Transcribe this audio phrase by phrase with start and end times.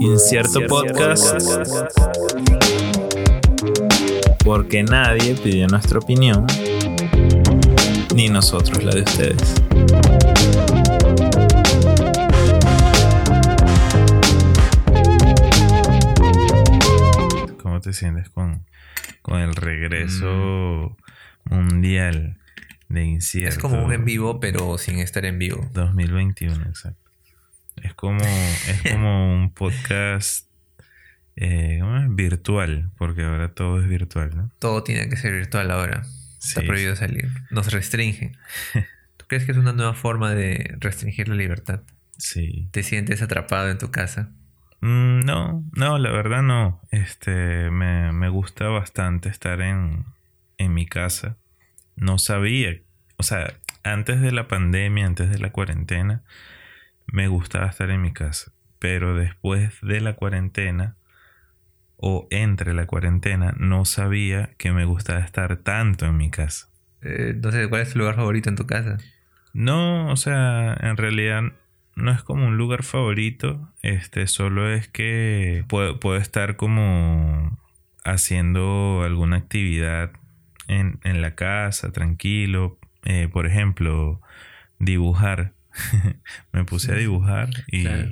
[0.00, 1.36] Incierto Podcast.
[4.42, 6.46] Porque nadie pidió nuestra opinión,
[8.14, 9.54] ni nosotros la de ustedes.
[17.62, 18.64] ¿Cómo te sientes con,
[19.20, 20.96] con el regreso
[21.44, 22.38] mundial
[22.88, 23.50] de Incierto?
[23.50, 25.68] Es como un en vivo, pero sin estar en vivo.
[25.74, 27.09] 2021, exacto.
[27.82, 30.48] Es como, es como un podcast
[31.36, 31.80] eh,
[32.10, 34.50] virtual, porque ahora todo es virtual, ¿no?
[34.58, 36.02] Todo tiene que ser virtual ahora.
[36.42, 36.66] Está Sí.
[36.66, 37.28] prohibido salir.
[37.50, 38.36] Nos restringen.
[39.16, 41.82] ¿Tú crees que es una nueva forma de restringir la libertad?
[42.16, 42.68] Sí.
[42.72, 44.30] ¿Te sientes atrapado en tu casa?
[44.80, 46.80] Mm, no, no, la verdad no.
[46.90, 50.04] Este, me, me gusta bastante estar en,
[50.58, 51.36] en mi casa.
[51.96, 52.76] No sabía,
[53.16, 56.22] o sea, antes de la pandemia, antes de la cuarentena,
[57.12, 58.52] me gustaba estar en mi casa.
[58.78, 60.96] Pero después de la cuarentena,
[61.96, 66.68] o entre la cuarentena, no sabía que me gustaba estar tanto en mi casa.
[67.02, 68.98] Eh, no sé, ¿cuál es tu lugar favorito en tu casa?
[69.52, 71.42] No, o sea, en realidad
[71.96, 73.72] no es como un lugar favorito.
[73.82, 77.58] Este, solo es que puedo, puedo estar como
[78.04, 80.12] haciendo alguna actividad
[80.68, 82.78] en, en la casa, tranquilo.
[83.04, 84.20] Eh, por ejemplo,
[84.78, 85.52] dibujar.
[86.52, 88.08] Me puse a dibujar y, Claro.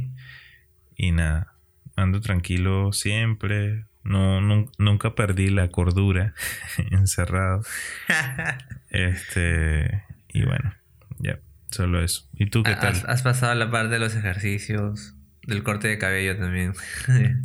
[0.97, 1.55] y nada.
[1.97, 3.85] Ando tranquilo siempre.
[4.05, 6.35] No, nun- nunca perdí la cordura
[6.91, 7.63] encerrado.
[8.91, 10.75] Este, y bueno,
[11.19, 12.27] ya, solo eso.
[12.33, 12.93] ¿Y tú qué tal?
[12.95, 16.73] ¿Has, has pasado la parte de los ejercicios, del corte de cabello también.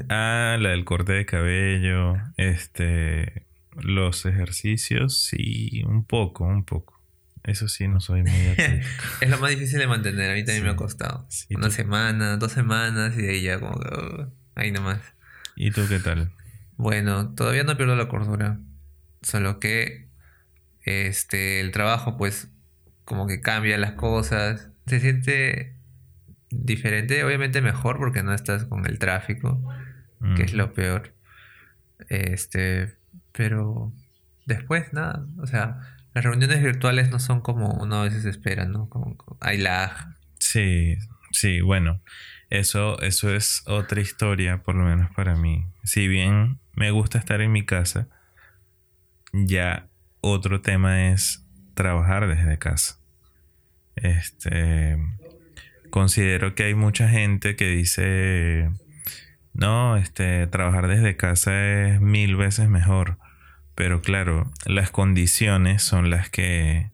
[0.09, 3.45] Ah, la del corte de cabello, este,
[3.81, 7.02] los ejercicios, sí, un poco, un poco.
[7.44, 8.31] Eso sí, no soy muy
[9.22, 10.66] es lo más difícil de mantener, a mí también Sí.
[10.66, 11.25] me ha costado.
[11.30, 15.00] Sí, Una tú- semana, dos semanas y ahí ya como que, uh, ahí nomás.
[15.55, 16.31] ¿Y tú qué tal?
[16.77, 18.59] Bueno, todavía no pierdo la cordura.
[19.22, 20.07] Solo que
[20.84, 22.50] este el trabajo pues
[23.06, 24.69] como que cambia las cosas.
[24.88, 25.75] Se siente
[26.50, 29.62] diferente, obviamente mejor porque no estás con el tráfico,
[30.19, 31.13] Mm, que es lo peor.
[32.09, 32.96] Este,
[33.31, 33.91] pero
[34.46, 38.88] después nada, o sea, las reuniones virtuales no son como uno a veces espera, ¿no?
[38.90, 39.63] Como, hay.
[40.38, 40.97] Sí,
[41.31, 42.01] sí, bueno,
[42.50, 45.66] eso, eso es otra historia, por lo menos para mí.
[45.84, 48.07] Si bien me gusta estar en mi casa,
[49.31, 49.88] ya
[50.22, 53.00] otro tema es trabajar desde casa.
[53.96, 54.97] Este,
[55.90, 58.69] considero que hay mucha gente que dice,
[59.53, 61.52] no, este, trabajar desde casa
[61.88, 63.18] es mil veces mejor.
[63.75, 66.91] Pero claro, las condiciones son las que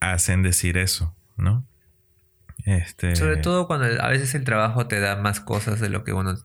[0.00, 1.66] hacen decir eso, ¿no?
[2.64, 6.12] Este, Sobre todo cuando a veces el trabajo te da más cosas de lo que
[6.12, 6.36] uno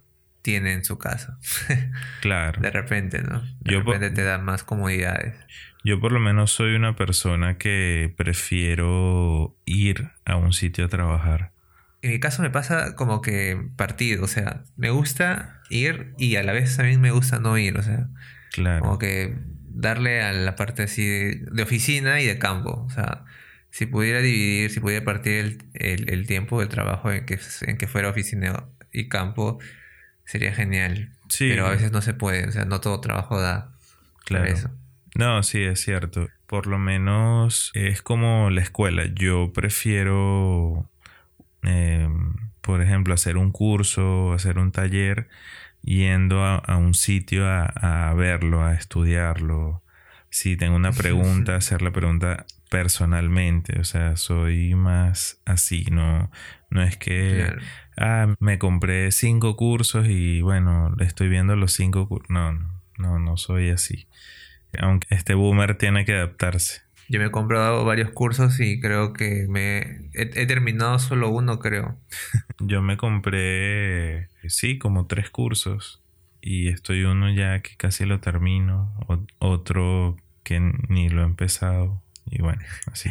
[0.42, 1.38] tiene en su casa.
[2.22, 2.62] claro.
[2.62, 3.42] De repente, ¿no?
[3.60, 5.36] De Yo repente te da más comodidades.
[5.84, 11.52] Yo por lo menos soy una persona que prefiero ir a un sitio a trabajar.
[12.02, 16.44] En mi caso me pasa como que partido, o sea, me gusta ir y a
[16.44, 18.08] la vez también me gusta no ir, o sea,
[18.52, 18.82] Claro.
[18.84, 19.36] como que
[19.70, 23.26] darle a la parte así de, de oficina y de campo, o sea,
[23.70, 27.78] si pudiera dividir, si pudiera partir el, el- el tiempo del trabajo en que, en
[27.78, 29.60] que fuera oficina y campo,
[30.26, 31.12] sería genial.
[31.30, 31.50] Sí.
[31.50, 33.74] Pero a veces no se puede, o sea, no todo trabajo da
[34.26, 34.46] Claro.
[34.46, 34.70] eso.
[35.16, 36.30] No, sí, es cierto.
[36.48, 39.04] Por lo menos es como la escuela.
[39.14, 40.90] Yo prefiero,
[41.64, 42.08] eh,
[42.62, 45.28] por ejemplo, hacer un curso, hacer un taller,
[45.82, 47.66] yendo a, a un sitio a,
[48.10, 49.84] a verlo, a estudiarlo.
[50.30, 53.80] Si tengo una pregunta, hacer la pregunta personalmente.
[53.80, 56.32] O sea, soy más así, no,
[56.70, 57.62] no es que Claro.
[57.98, 62.30] ah, me compré cinco cursos y bueno, le estoy viendo los cinco cursos.
[62.30, 64.08] No, no, no, no soy así.
[64.80, 66.82] Aunque este boomer tiene que adaptarse.
[67.10, 71.60] Yo me he comprado varios cursos y creo que me he, he terminado solo uno,
[71.60, 71.98] creo.
[72.60, 76.02] Yo me compré, sí, como tres cursos
[76.42, 78.94] y estoy uno ya que casi lo termino,
[79.40, 82.62] otro que ni lo he empezado y bueno,
[82.92, 83.10] así.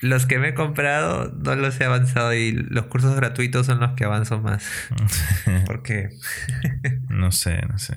[0.00, 3.92] Los que me he comprado no los he avanzado y los cursos gratuitos son los
[3.92, 4.66] que avanzo más.
[5.66, 6.10] Porque
[7.08, 7.96] No sé, no sé.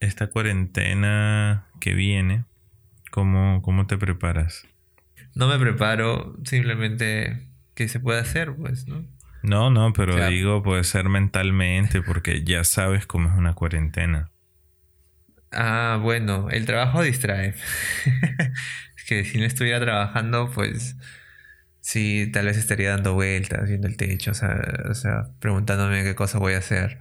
[0.00, 2.44] Esta cuarentena que viene,
[3.10, 4.66] ¿cómo, cómo te preparas?
[5.34, 9.04] no me preparo, simplemente que se puede hacer, pues, ¿no?
[9.44, 14.32] No, no, pero digo, puede ser mentalmente porque ya sabes cómo es una cuarentena.
[15.52, 17.54] Ah, bueno, el trabajo distrae.
[18.96, 20.96] es que si no estuviera trabajando, pues
[21.80, 24.60] sí, tal vez estaría dando vueltas, viendo el techo, o sea,
[24.90, 26.98] o sea, preguntándome qué cosa voy a hacer.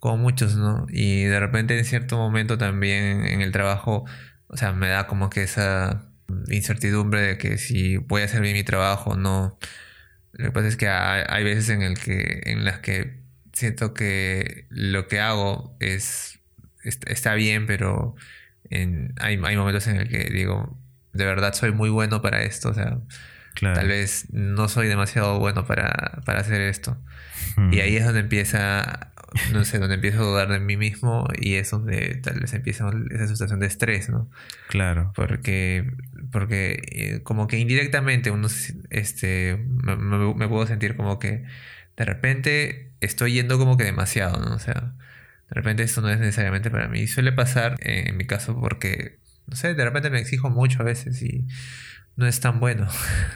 [0.00, 0.86] como muchos, ¿no?
[0.90, 4.04] Y de repente en cierto momento también en el trabajo,
[4.50, 6.10] o sea, me da como que esa
[6.48, 9.58] incertidumbre de que si voy a hacer bien mi trabajo o no.
[10.32, 13.20] Lo que pasa es que hay, veces en, el que, en las que
[13.52, 16.38] siento que lo que hago es
[16.82, 18.14] está bien, pero
[18.70, 20.78] en, hay, hay momentos en el que digo,
[21.12, 22.98] de verdad soy muy bueno para esto, o sea,
[23.60, 26.96] tal vez no soy demasiado bueno para, para hacer esto.
[27.70, 29.12] Y ahí es donde empieza,
[29.52, 32.90] no sé, donde empiezo a dudar de mí mismo y es donde tal vez empieza
[33.10, 34.30] esa situación de estrés, ¿no?
[34.68, 35.12] Claro.
[35.14, 35.92] Porque,
[36.32, 38.48] porque eh, como que indirectamente uno,
[38.90, 41.44] este, me, me, puedo sentir como que
[41.96, 44.54] de repente estoy yendo como que demasiado, ¿no?
[44.54, 44.94] O sea,
[45.48, 47.06] de repente esto no es necesariamente para mí.
[47.06, 51.22] Suele pasar en mi caso porque, no sé, de repente me exijo mucho a veces
[51.22, 51.46] y
[52.16, 52.88] no es tan bueno.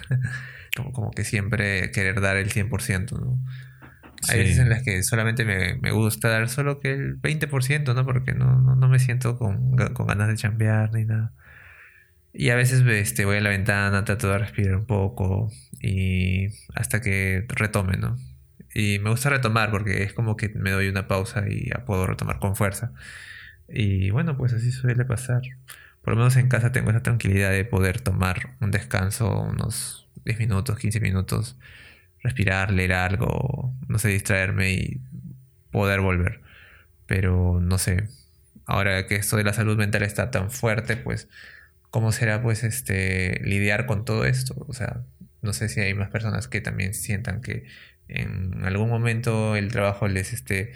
[0.75, 3.39] como, como que siempre querer dar el 100%, ¿no?
[4.29, 8.05] Hay veces en las que solamente me, me, gusta dar solo que el 20%, ¿no?
[8.05, 11.33] Porque no, no, no me siento con, con, ganas de chambear ni nada.
[12.33, 17.01] Y a veces este, voy a la ventana, trato de respirar un poco y hasta
[17.01, 18.17] que retome, ¿no?
[18.73, 22.05] Y me gusta retomar porque es como que me doy una pausa y ya puedo
[22.07, 22.91] retomar con fuerza.
[23.69, 25.41] Y bueno, pues así suele pasar.
[26.01, 30.39] Por lo menos en casa tengo esa tranquilidad de poder tomar un descanso, unos 10
[30.39, 31.57] minutos, 15 minutos,
[32.25, 35.01] respirar, leer algo, no sé, distraerme y
[35.71, 36.41] poder volver.
[37.07, 38.07] Pero no sé,
[38.65, 41.29] ahora que esto de la salud mental está tan fuerte, pues,
[41.91, 44.55] ¿cómo será pues este lidiar con todo esto?
[44.67, 45.03] O sea,
[45.41, 47.65] no sé si hay más personas que también sientan que
[48.07, 50.73] en algún momento el trabajo les esté,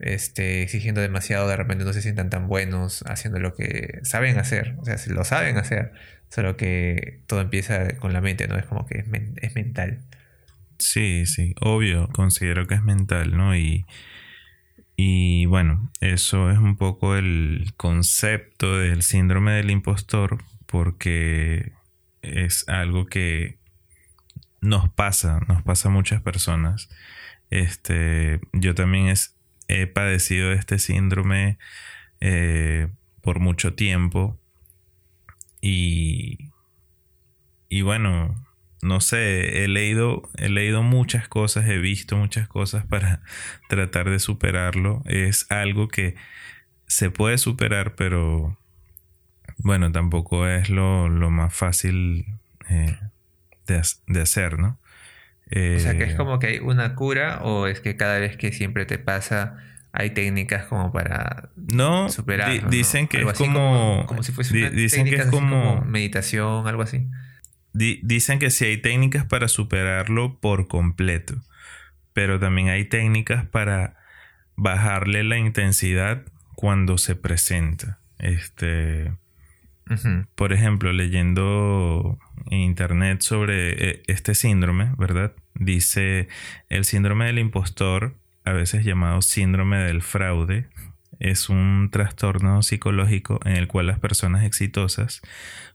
[0.00, 4.76] esté exigiendo demasiado, de repente no se sientan tan buenos haciendo lo que saben hacer,
[4.78, 5.92] o sea, si lo saben hacer,
[6.28, 8.56] solo que todo empieza con la mente, ¿no?
[8.58, 10.00] Es como que es, mental.
[10.82, 13.56] Sí, sí, obvio, considero que es mental, ¿no?
[13.56, 13.86] Y,
[14.96, 21.72] y bueno, eso es un poco el concepto del síndrome del impostor, porque
[22.22, 23.58] es algo que
[24.60, 26.88] nos pasa, nos pasa a muchas personas.
[27.50, 29.14] Este, yo también
[29.68, 31.58] he padecido este síndrome
[32.20, 32.88] eh,
[33.20, 34.40] por mucho tiempo
[35.60, 36.50] y,
[37.68, 38.34] y bueno,
[38.82, 43.22] no sé, he leído, he leído muchas cosas, he visto muchas cosas para
[43.68, 45.02] tratar de superarlo.
[45.06, 46.16] Es algo que
[46.86, 48.58] se puede superar, pero
[49.58, 52.26] bueno, tampoco es lo, más fácil
[52.68, 52.98] eh,
[53.66, 54.78] de, hacer, ¿no?
[55.46, 58.36] o sea, que es eh, como que hay una cura o es que cada vez
[58.36, 59.58] que siempre te pasa
[59.92, 62.70] hay técnicas como para no, superar.
[62.70, 67.06] dicen que es como, como, si fuese una dicen que es como, meditación, algo así.
[67.72, 71.42] Dicen que sí hay técnicas para superarlo por completo,
[72.12, 73.96] pero también hay técnicas para
[74.56, 76.24] bajarle la intensidad
[76.54, 77.98] cuando se presenta.
[78.18, 79.12] Este,
[80.34, 82.18] por ejemplo, leyendo
[82.50, 85.32] en internet sobre eh, este síndrome, ¿verdad?
[85.54, 86.28] Dice
[86.68, 90.68] el síndrome del impostor, a veces llamado síndrome del fraude,
[91.18, 95.22] es un trastorno psicológico en el cual las personas exitosas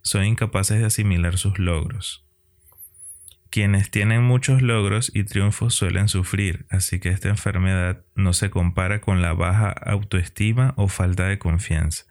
[0.08, 2.26] son incapaces de asimilar sus logros.
[3.50, 9.00] Quienes tienen muchos logros y triunfos suelen sufrir, así que esta enfermedad no se compara
[9.00, 12.06] con la baja autoestima o falta de confianza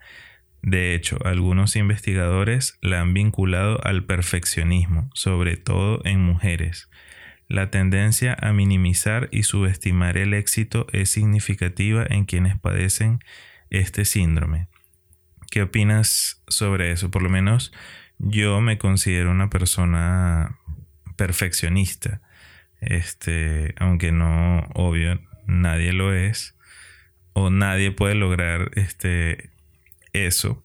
[0.61, 6.89] de hecho, algunos investigadores la han vinculado al perfeccionismo, sobre todo en mujeres.
[7.47, 13.19] La tendencia a minimizar y subestimar el éxito es significativa en quienes padecen
[13.69, 14.67] este síndrome.
[15.49, 17.11] ¿Qué opinas sobre eso?
[17.11, 17.73] Por lo menos
[18.19, 20.59] yo me considero una persona
[21.15, 22.21] perfeccionista.
[22.79, 26.55] Este, aunque no, obvio, nadie lo es.
[27.33, 29.51] O nadie puede lograr este
[30.25, 30.63] eso,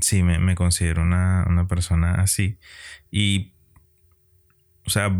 [0.00, 2.58] sí, me, considero una, persona así.
[3.10, 3.54] Y,
[4.86, 5.10] o sea,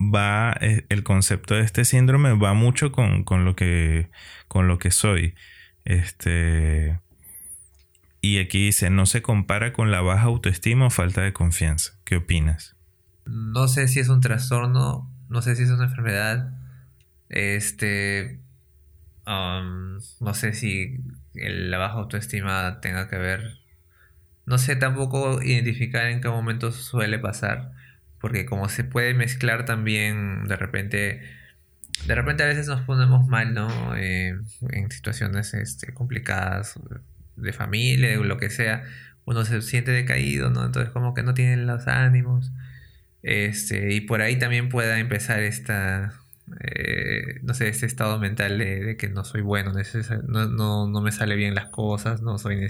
[0.00, 4.10] va, eh, el concepto de este síndrome va mucho con, lo, que,
[4.48, 5.34] con lo que soy.
[5.84, 7.00] Este,
[8.24, 11.94] y aquí dice, no se compara con la baja autoestima o falta de confianza.
[12.04, 12.76] ¿Qué opinas?
[13.26, 16.56] No sé si es un trastorno, no sé si es una enfermedad.
[17.28, 18.40] Este,
[19.26, 21.00] um, no sé si
[21.34, 23.58] la baja autoestima tenga que ver.
[24.46, 27.72] No sé tampoco identificar en qué momento suele pasar,
[28.20, 31.22] porque como se puede mezclar también de repente,
[32.06, 33.96] de repente a veces nos ponemos mal, ¿no?
[33.96, 34.38] Eh,
[34.70, 36.78] en situaciones este, complicadas
[37.36, 38.84] de familia, o lo que sea,
[39.24, 40.64] uno se siente decaído, ¿no?
[40.64, 42.52] Entonces como que no tiene los ánimos.
[43.22, 46.12] Este, y por ahí también pueda empezar esta,
[46.60, 49.72] eh, no sé, ese estado mental de, que no soy bueno,
[50.28, 52.68] no, no, no, me sale bien las cosas, no soy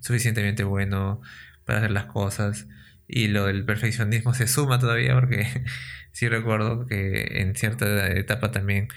[0.00, 1.20] suficientemente bueno
[1.64, 2.66] para hacer las cosas.
[3.06, 5.46] Y lo del perfeccionismo se suma todavía porque
[6.12, 8.88] sí recuerdo que en cierta etapa también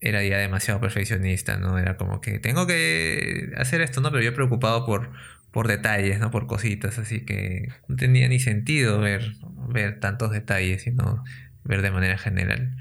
[0.00, 1.78] era ya demasiado perfeccionista, ¿no?
[1.78, 4.10] Era como que tengo que hacer esto, ¿no?
[4.10, 5.10] Pero yo preocupado por,
[5.50, 6.30] por detalles, ¿no?
[6.30, 9.34] Por cositas, así que no tenía ni sentido ver,
[9.68, 11.22] ver tantos detalles, sino
[11.64, 12.76] ver de manera general.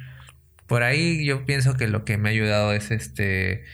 [0.68, 3.66] Por ahí yo pienso que lo que me ha ayudado es este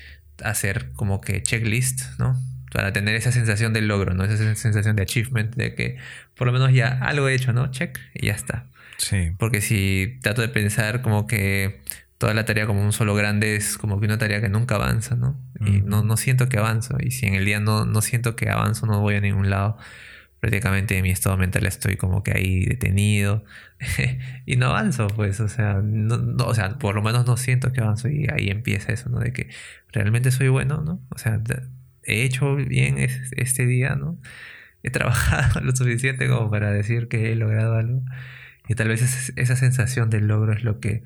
[0.44, 2.36] hacer como que checklist, ¿no?
[2.72, 4.24] Para tener esa sensación de logro, ¿no?
[4.24, 5.98] Esa sensación de achievement, de que
[6.36, 7.70] por lo menos ya algo he hecho, ¿no?
[7.70, 8.68] Check y ya está.
[8.98, 9.32] Sí.
[9.38, 11.82] Porque si trato de pensar como que
[12.18, 15.16] toda la tarea como un solo grande es como que una tarea que nunca avanza,
[15.16, 15.40] ¿no?
[15.60, 16.98] Y no, no siento que avanzo.
[17.00, 19.78] Y si en el día no, no siento que avanzo, no voy a ningún lado.
[20.40, 23.44] Prácticamente en mi estado mental estoy como que ahí detenido.
[24.46, 27.82] y no avanzo, pues, o sea, no, o sea, por lo menos no siento que
[27.82, 28.08] avanzo.
[28.10, 29.20] Y ahí empieza eso, ¿no?
[29.20, 29.50] De que
[29.92, 31.02] realmente soy bueno, ¿no?
[31.10, 31.42] O sea,
[32.04, 34.18] he hecho bien este día, ¿no?
[34.84, 38.04] He trabajado lo suficiente como para decir que he logrado algo.
[38.68, 41.04] Y tal vez esa sensación del logro es lo que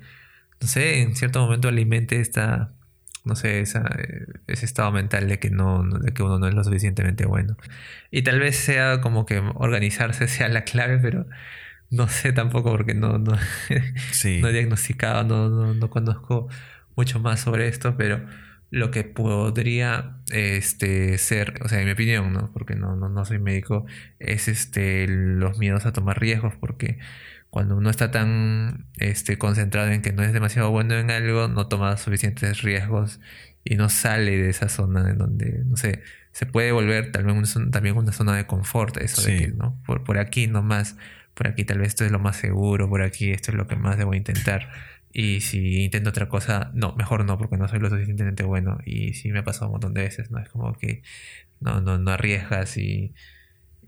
[0.60, 2.74] no sé, en cierto momento alimente esta,
[3.24, 6.54] no sé, esa, eh, ese estado mental de que, no, de que uno no es
[6.54, 7.56] lo suficientemente bueno.
[8.10, 11.26] Y tal vez sea como que organizarse sea la clave, pero
[11.90, 13.32] no sé tampoco porque no, no,
[14.40, 16.48] no he diagnosticado, no, no, no, conozco
[16.96, 18.24] mucho más sobre esto, pero
[18.70, 22.52] lo que podría este, ser, o sea, en mi opinión, ¿no?
[22.52, 23.86] porque no, no, no soy médico,
[24.20, 26.98] es este, los miedos a tomar riesgos, porque
[27.50, 31.66] cuando uno está tan este, concentrado en que no es demasiado bueno en algo, no
[31.66, 33.20] toma suficientes riesgos
[33.64, 36.02] y no sale de esa zona en donde, no sé,
[36.32, 39.76] se puede volver tal vez también una zona de confort, eso de que, ¿no?
[39.84, 40.96] Por, por aquí nomás,
[41.34, 43.76] por aquí tal vez esto es lo más seguro, por aquí esto es lo que
[43.76, 44.70] más debo intentar.
[45.12, 48.78] Y si intento otra cosa, no, mejor no, porque no soy lo suficientemente bueno.
[48.86, 50.38] Y sí me ha pasado un montón de veces, ¿no?
[50.38, 51.02] Es como que
[51.58, 53.12] no, no, no arriesgas y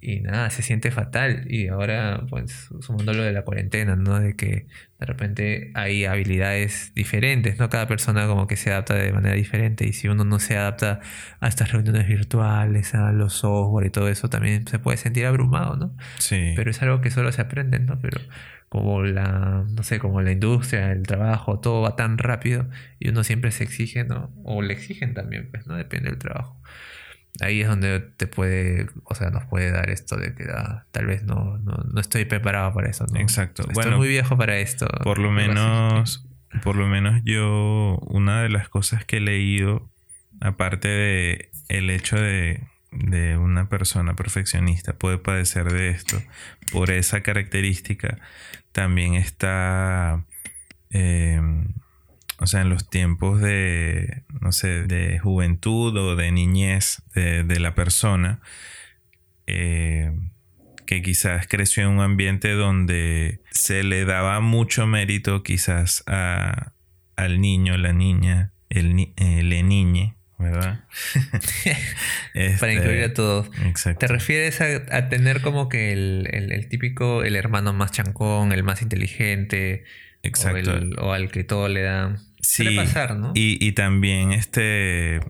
[0.03, 1.47] y nada, se siente fatal.
[1.49, 4.19] Y ahora, pues, sumando lo de la cuarentena, ¿no?
[4.19, 4.67] De que
[4.99, 7.71] de repente hay habilidades diferentes, ¿no?
[7.71, 9.87] Cada persona como que se adapta de manera diferente.
[9.87, 10.99] Y si uno no se adapta
[11.39, 15.77] a estas reuniones virtuales, a los software y todo eso, también se puede sentir abrumado,
[15.77, 15.97] ¿no?
[16.19, 16.53] Sí.
[16.57, 18.01] Pero es algo que solo se aprende, ¿no?
[18.01, 18.21] Pero
[18.69, 22.69] como la, no sé, como la industria, el trabajo, todo va tan rápido
[22.99, 24.33] y uno siempre se exige, ¿no?
[24.43, 25.77] O le exigen también, pues, ¿no?
[25.77, 26.61] Depende del trabajo
[27.41, 31.07] ahí es donde te puede, o sea, nos puede dar esto de que ah, tal
[31.07, 33.07] vez no, no, estoy preparado para eso.
[33.11, 33.19] ¿no?
[33.19, 33.65] Exacto.
[33.69, 34.87] Estoy muy viejo para esto.
[35.03, 36.27] Por lo menos,
[36.63, 39.91] por lo menos yo, una de las cosas que he leído,
[40.41, 42.61] aparte de el hecho de,
[42.91, 46.23] de una persona perfeccionista puede padecer de esto,
[46.71, 48.19] por esa característica,
[48.73, 50.25] también está...
[50.91, 51.41] Eh,
[52.43, 57.77] o sea, en los tiempos de, no sé, de juventud o de niñez de, la
[57.77, 58.41] persona,
[59.47, 60.13] eh,
[60.87, 66.73] que quizás creció en un ambiente donde se le daba mucho mérito quizás a,
[67.15, 70.85] al niño, la niña, el, eh, le niñe, ¿verdad?
[72.59, 73.51] Para incluir a este, todos.
[73.65, 74.01] Exacto.
[74.01, 78.83] ¿Te refieres a, tener como que el, el, típico, el hermano más chancón, el más
[78.83, 79.85] inteligente?
[80.23, 80.73] Exacto.
[80.99, 82.77] O, al que todo le da Sí.
[82.77, 83.33] pasar, ¿no?
[83.35, 85.21] Y, y también este.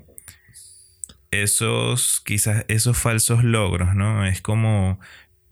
[1.30, 4.26] Esos, quizás, esos falsos logros, ¿no?
[4.26, 4.98] Es como.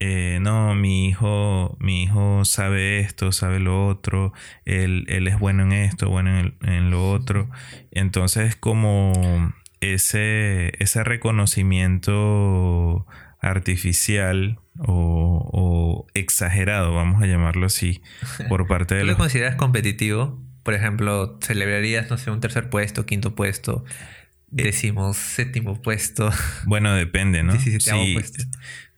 [0.02, 4.32] Eh, no, mi hijo, mi hijo sabe esto, sabe lo otro,
[4.64, 7.50] él, él es bueno en esto, bueno en, en lo otro.
[7.90, 13.06] Entonces, como ese, ese reconocimiento
[13.40, 18.02] artificial o, o, exagerado, vamos a llamarlo así,
[18.48, 20.38] por parte de ¿Tú lo consideras competitivo?
[20.62, 23.84] Por ejemplo, celebrarías, no sé, un tercer puesto, quinto puesto,
[24.56, 26.30] eh, décimo, séptimo puesto.
[26.66, 27.58] Bueno, depende, ¿no?
[27.58, 27.78] Sí,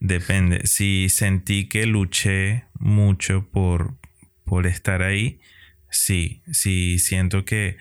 [0.00, 0.66] depende.
[0.66, 3.97] Si sentí que luché mucho por,
[4.45, 5.40] por estar ahí,
[5.90, 6.42] sí.
[6.50, 7.76] Si siento que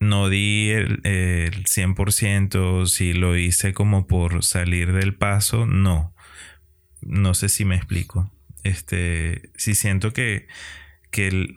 [0.00, 6.14] no di el, el 100%, si lo hice como por salir del paso, no.
[7.00, 8.30] No sé si me explico.
[8.62, 10.46] Este, si siento que,
[11.10, 11.56] que el,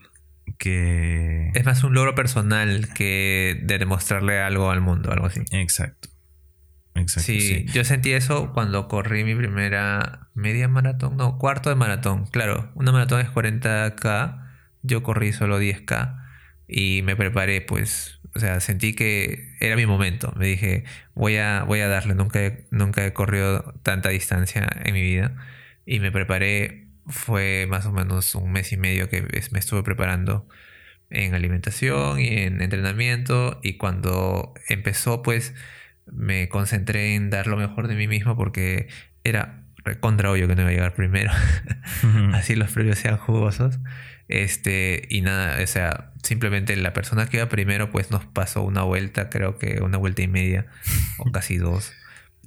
[0.57, 1.51] que...
[1.53, 5.41] Es más un logro personal que de demostrarle algo al mundo, algo así.
[5.51, 6.09] Exacto.
[6.95, 7.31] Exacto.
[7.31, 12.25] Sí, yo sentí eso cuando corrí mi primera media maratón, no, cuarto de maratón.
[12.25, 14.43] Claro, una maratón es 40k,
[14.81, 16.23] yo corrí solo 10k
[16.67, 20.33] y me preparé, pues, o sea, sentí que era mi momento.
[20.37, 22.39] Me dije, voy a, voy a darle, nunca
[22.71, 25.35] nunca he corrido tanta distancia en mi vida
[25.85, 29.21] y me preparé fue más o menos un mes y medio que
[29.51, 30.47] me estuve preparando
[31.09, 35.53] en alimentación y en entrenamiento y cuando empezó pues
[36.05, 38.87] me concentré en dar lo mejor de mí mismo porque
[39.23, 39.63] era
[39.95, 41.31] contra obvio que no iba a llegar primero.
[42.33, 43.79] Así los premios sean jugosos.
[44.27, 48.83] Este, y nada, o sea, simplemente la persona que iba primero, pues nos pasó una
[48.83, 50.65] vuelta, creo que una vuelta y media,
[51.17, 51.93] o casi dos.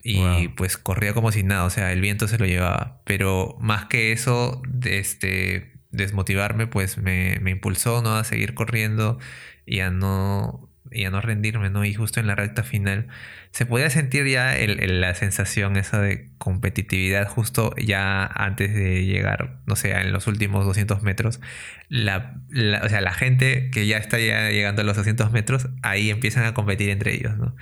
[0.02, 3.02] Y pues corría como si nada, o sea, el viento se lo llevaba.
[3.04, 8.16] Pero más que eso, este, desmotivarme, pues me, me impulsó, ¿no?
[8.16, 9.19] A seguir corriendo
[9.66, 11.85] y a no y a no rendirme, ¿no?
[11.85, 13.09] Y justo en la recta final
[13.52, 19.61] se podía sentir ya el, la sensación esa de competitividad justo ya antes de llegar,
[19.66, 21.40] no sé, en los últimos 200 metros.
[21.88, 22.40] La,
[22.83, 26.45] o sea, la gente que ya está ya llegando a los 200 metros, ahí empiezan
[26.45, 27.54] a competir entre ellos, ¿no?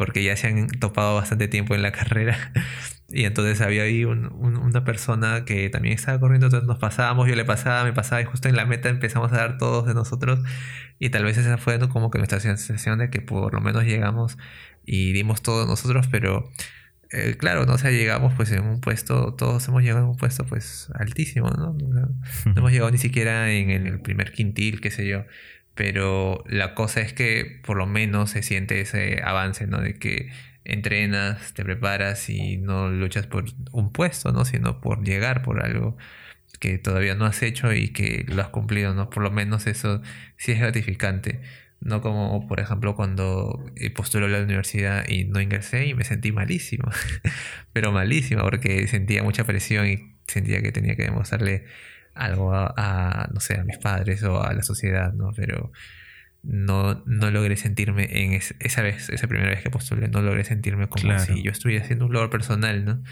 [0.00, 2.52] Porque ya se han topado bastante tiempo en la carrera.
[3.10, 7.44] Y entonces había ahí una persona que también estaba corriendo, entonces nos pasábamos, yo le
[7.44, 10.40] pasaba, me pasaba y justo en la meta empezamos a dar todos de nosotros
[10.98, 14.38] y tal vez esa fue como que nuestra sensación de que por lo menos llegamos
[14.86, 16.50] y dimos todo nosotros, pero
[17.10, 20.16] eh, claro, no o sea, llegamos pues en un puesto, todos hemos llegado en un
[20.16, 21.72] puesto pues altísimo, ¿no?
[21.72, 22.08] No,
[22.56, 25.24] hemos llegado ni siquiera en el primer quintil, qué sé yo.
[25.80, 29.80] Pero la cosa es que por lo menos se siente ese avance, ¿no?
[29.80, 30.28] De que
[30.62, 34.44] entrenas, te preparas y no luchas por un puesto, ¿no?
[34.44, 35.96] Sino por llegar por algo
[36.60, 39.08] que todavía no has hecho y que lo has cumplido, ¿no?
[39.08, 40.02] Por lo menos eso
[40.36, 41.40] sí es gratificante.
[41.80, 43.64] No como, por ejemplo, cuando
[43.96, 46.90] postulé a la universidad y no ingresé y me sentí malísimo.
[47.72, 51.64] Pero malísimo porque sentía mucha presión y sentía que tenía que demostrarle
[52.20, 55.30] algo a, a, no sé, a mis padres o a la sociedad, ¿no?
[55.34, 55.72] Pero
[56.42, 60.88] no, no logré sentirme en esa vez, esa primera vez que postulé, no logré sentirme
[60.88, 63.02] como si yo estuviera haciendo un logro personal, ¿no?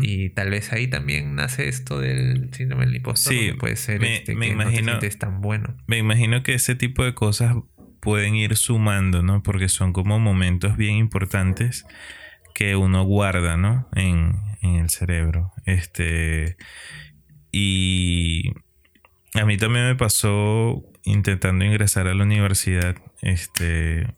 [0.00, 3.32] Y tal vez ahí también nace esto del síndrome del impostor.
[3.32, 5.76] Sí, puede ser me, este, me que imagino, no te tan bueno.
[5.86, 7.54] Me imagino que ese tipo de cosas
[8.00, 9.42] pueden ir sumando, ¿no?
[9.42, 11.86] Porque son como momentos bien importantes
[12.54, 13.88] que uno guarda, ¿no?
[13.94, 15.52] En, en el cerebro.
[15.64, 16.56] Este.
[17.56, 18.52] Y
[19.34, 24.12] a mí también me pasó intentando ingresar a la universidad, este,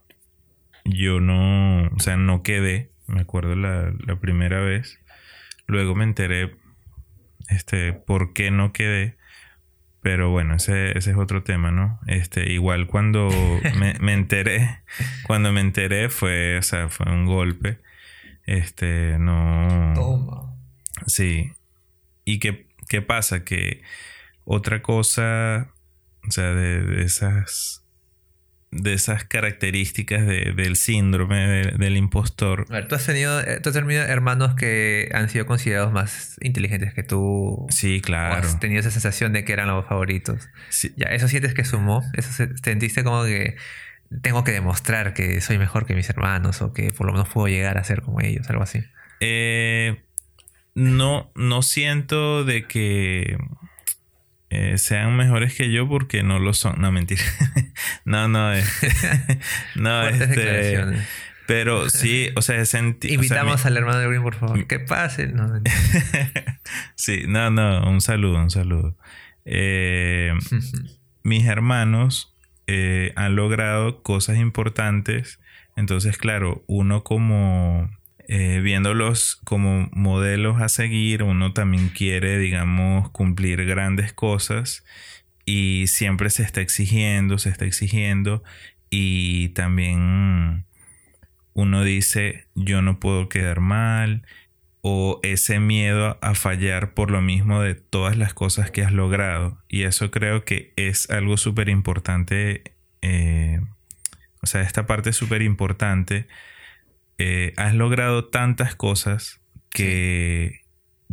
[0.87, 4.99] yo no, o sea, no quedé, me acuerdo la, primera vez.
[5.67, 6.57] Luego me enteré,
[7.51, 9.19] este, por qué no quedé.
[10.01, 12.01] Pero bueno, ese, ese es otro tema, ¿no?
[12.07, 13.29] Este, igual cuando
[13.79, 14.81] me, me, enteré,
[15.27, 17.81] cuando me enteré fue, o sea, fue un golpe.
[18.47, 19.93] Este, no.
[19.95, 20.55] Toma.
[21.07, 21.53] Sí.
[22.25, 23.45] ¿Y qué, qué pasa?
[23.45, 23.83] Que
[24.45, 25.73] otra cosa
[26.27, 27.83] o sea, de, esas
[28.73, 32.67] de esas características del síndrome del impostor.
[32.69, 36.37] A ver, tú has tenido, eh, tú has tenido hermanos que han sido considerados más
[36.41, 37.67] inteligentes que tú.
[37.71, 38.35] Sí, claro.
[38.35, 40.49] has tenido esa sensación de que eran los favoritos.
[40.69, 40.93] Sí.
[40.97, 42.03] Ya, eso sientes que sumó.
[42.15, 43.57] Eso sentiste como que
[44.21, 47.49] tengo que demostrar que soy mejor que mis hermanos o que por lo menos puedo
[47.49, 48.85] llegar a ser como ellos, algo así.
[49.21, 50.03] Eh,
[50.77, 53.39] no, no siento de que
[54.51, 56.81] eh, sean mejores que yo porque no lo son.
[56.81, 57.23] No, mentira.
[58.05, 58.55] no, no.
[58.55, 58.63] Eh.
[59.75, 60.85] no, este.
[61.47, 63.15] Pero sí, o sea, sentí.
[63.15, 64.67] Invitamos al hermano de Green, por favor.
[64.67, 65.29] Que pase.
[65.29, 65.63] No,
[66.95, 67.89] sí, no, no.
[67.89, 68.99] Un saludo, un saludo.
[69.47, 70.35] Eh,
[71.23, 72.37] mis hermanos
[73.15, 75.41] han logrado cosas importantes.
[75.75, 77.89] Entonces, claro, uno como
[78.29, 84.85] eh, viéndolos como modelos a seguir, uno también quiere, digamos, cumplir grandes cosas
[85.45, 88.43] y siempre se está exigiendo, se está exigiendo
[88.91, 90.67] y también
[91.53, 94.27] uno dice, yo no puedo quedar mal
[94.81, 99.63] o ese miedo a fallar por lo mismo de todas las cosas que has logrado.
[99.69, 102.75] Y eso creo que es algo súper importante.
[103.03, 103.61] Eh,
[104.43, 106.27] o sea, esta parte es súper importante
[107.19, 110.61] eh, has logrado tantas cosas que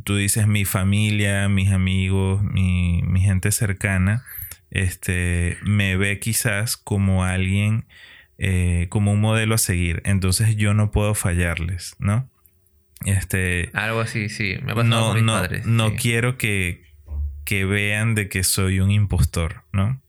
[0.04, 4.26] tú dices mi familia, mis amigos, mi, gente cercana,
[4.72, 7.86] este, me ve quizás como alguien,
[8.38, 10.02] eh, como un modelo a seguir.
[10.06, 12.30] Entonces yo no puedo fallarles, ¿no?
[13.06, 14.56] Este, Algo así, sí.
[14.64, 16.84] Me ha no, no, no quiero que,
[17.46, 20.02] que vean de que soy un impostor, ¿no?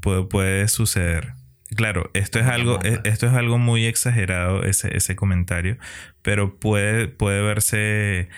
[0.00, 1.34] Puede suceder.
[1.76, 5.78] Claro, esto es algo, e, esto es algo muy exagerado, ese, ese comentario,
[6.22, 8.28] pero puede, puede verse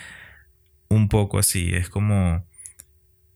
[0.88, 1.74] un poco así.
[1.74, 2.46] Es como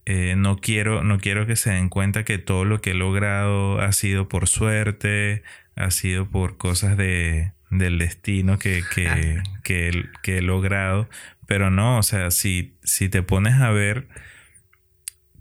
[0.05, 3.81] eh, no quiero, no quiero que se den cuenta que todo lo que he logrado
[3.81, 5.43] ha sido por suerte,
[5.75, 11.09] ha sido por cosas de, del destino que, que, que, que he logrado.
[11.47, 14.09] Pero no, o sea, si, si te pones a ver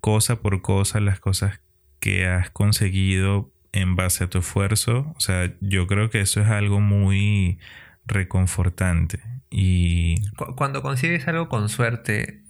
[0.02, 1.62] cosa por cosa las cosas
[2.00, 5.14] que has conseguido en base a tu esfuerzo.
[5.16, 7.60] O sea, yo creo que eso es algo muy
[8.06, 9.20] reconfortante.
[9.50, 10.16] Y
[10.56, 12.42] cuando consigues algo con suerte,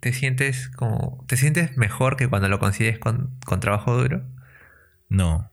[0.00, 1.24] ¿te sientes como.
[1.28, 4.24] ¿Te sientes mejor que cuando lo consigues con, con trabajo duro?
[5.08, 5.50] No.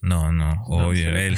[0.00, 1.10] No, no, obvio.
[1.16, 1.36] él.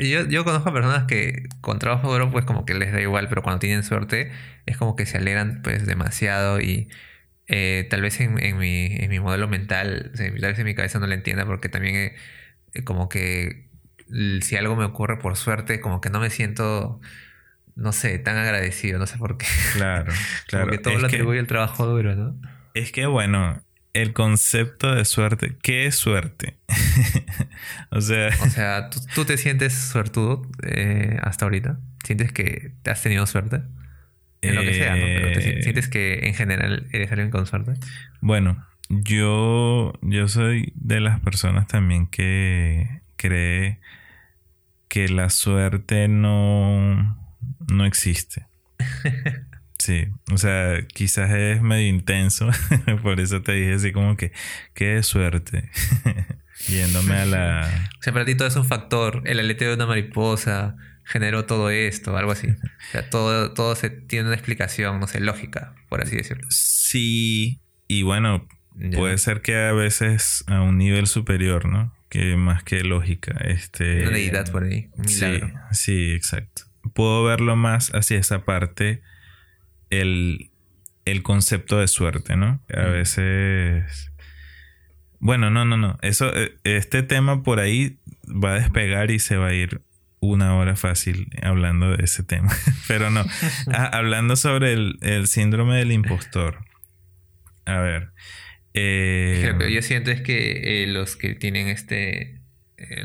[0.00, 3.42] yo, yo conozco personas que con trabajo duro, pues como que les da igual, pero
[3.42, 4.32] cuando tienen suerte,
[4.64, 6.88] es como que se alegran pues demasiado y
[7.48, 10.98] eh, tal vez en, en, mi, en, mi, modelo mental, tal vez en mi cabeza
[10.98, 12.12] no lo entienda porque también
[12.74, 13.68] eh, como que
[14.42, 17.00] si algo me ocurre por suerte, como que no me siento,
[17.74, 19.46] no sé, tan agradecido, no sé por qué.
[19.74, 20.12] Claro,
[20.46, 20.66] claro.
[20.66, 22.36] Porque todo lo atribuye al trabajo duro, ¿no?
[22.74, 23.62] Es que bueno,
[23.94, 26.58] el concepto de suerte, ¿qué es suerte?
[27.90, 28.28] o sea...
[28.42, 31.80] O sea, ¿tú, te sientes suertudo eh, hasta ahorita?
[32.04, 33.62] ¿Sientes que te has tenido suerte?
[34.40, 35.04] En lo que sea, ¿no?
[35.04, 37.74] Pero te, eh, ¿sientes que en general eres alguien con suerte?
[38.20, 43.80] Bueno, yo, yo soy de las personas también que cree
[44.88, 47.18] que la suerte no,
[47.68, 48.46] no existe.
[49.78, 52.50] Sí, o sea, quizás es medio intenso,
[53.02, 54.32] por eso te dije así como que,
[54.74, 55.70] qué suerte,
[56.68, 57.88] yéndome a la...
[57.98, 60.76] O sea, para ti todo es un factor, el aleteo de una mariposa
[61.08, 62.48] generó todo esto, algo así.
[62.48, 66.46] O sea, todo, todo se tiene una explicación, no sé, lógica, por así decirlo.
[66.50, 68.46] Sí, y bueno,
[68.94, 71.94] puede ser que a veces a un nivel superior, ¿no?
[72.10, 74.02] Que más que lógica, este...
[74.02, 75.48] Una deidad por ahí, un milagro.
[75.72, 76.62] Sí, sí, exacto.
[76.92, 79.02] Puedo verlo más hacia esa parte
[79.88, 80.50] el,
[81.22, 82.62] concepto de suerte, ¿no?
[82.70, 84.12] A veces...
[85.20, 85.98] Bueno, no, no, no.
[86.02, 89.80] Eso, eh, este tema por ahí va a despegar y se va a ir
[90.20, 92.50] una hora fácil hablando de ese tema.
[92.88, 93.24] Pero no.
[93.72, 96.64] Ah, hablando sobre el, síndrome del impostor.
[97.64, 98.10] A ver.
[98.74, 102.40] Eh, yo siento es que eh, los que tienen este,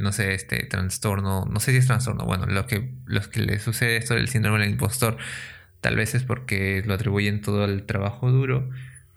[0.01, 3.63] no sé, este trastorno, no sé si es trastorno, bueno, lo que, los que les
[3.63, 5.17] sucede esto del síndrome del impostor,
[5.83, 8.69] Tal vez es porque lo atribuyen todo al trabajo duro,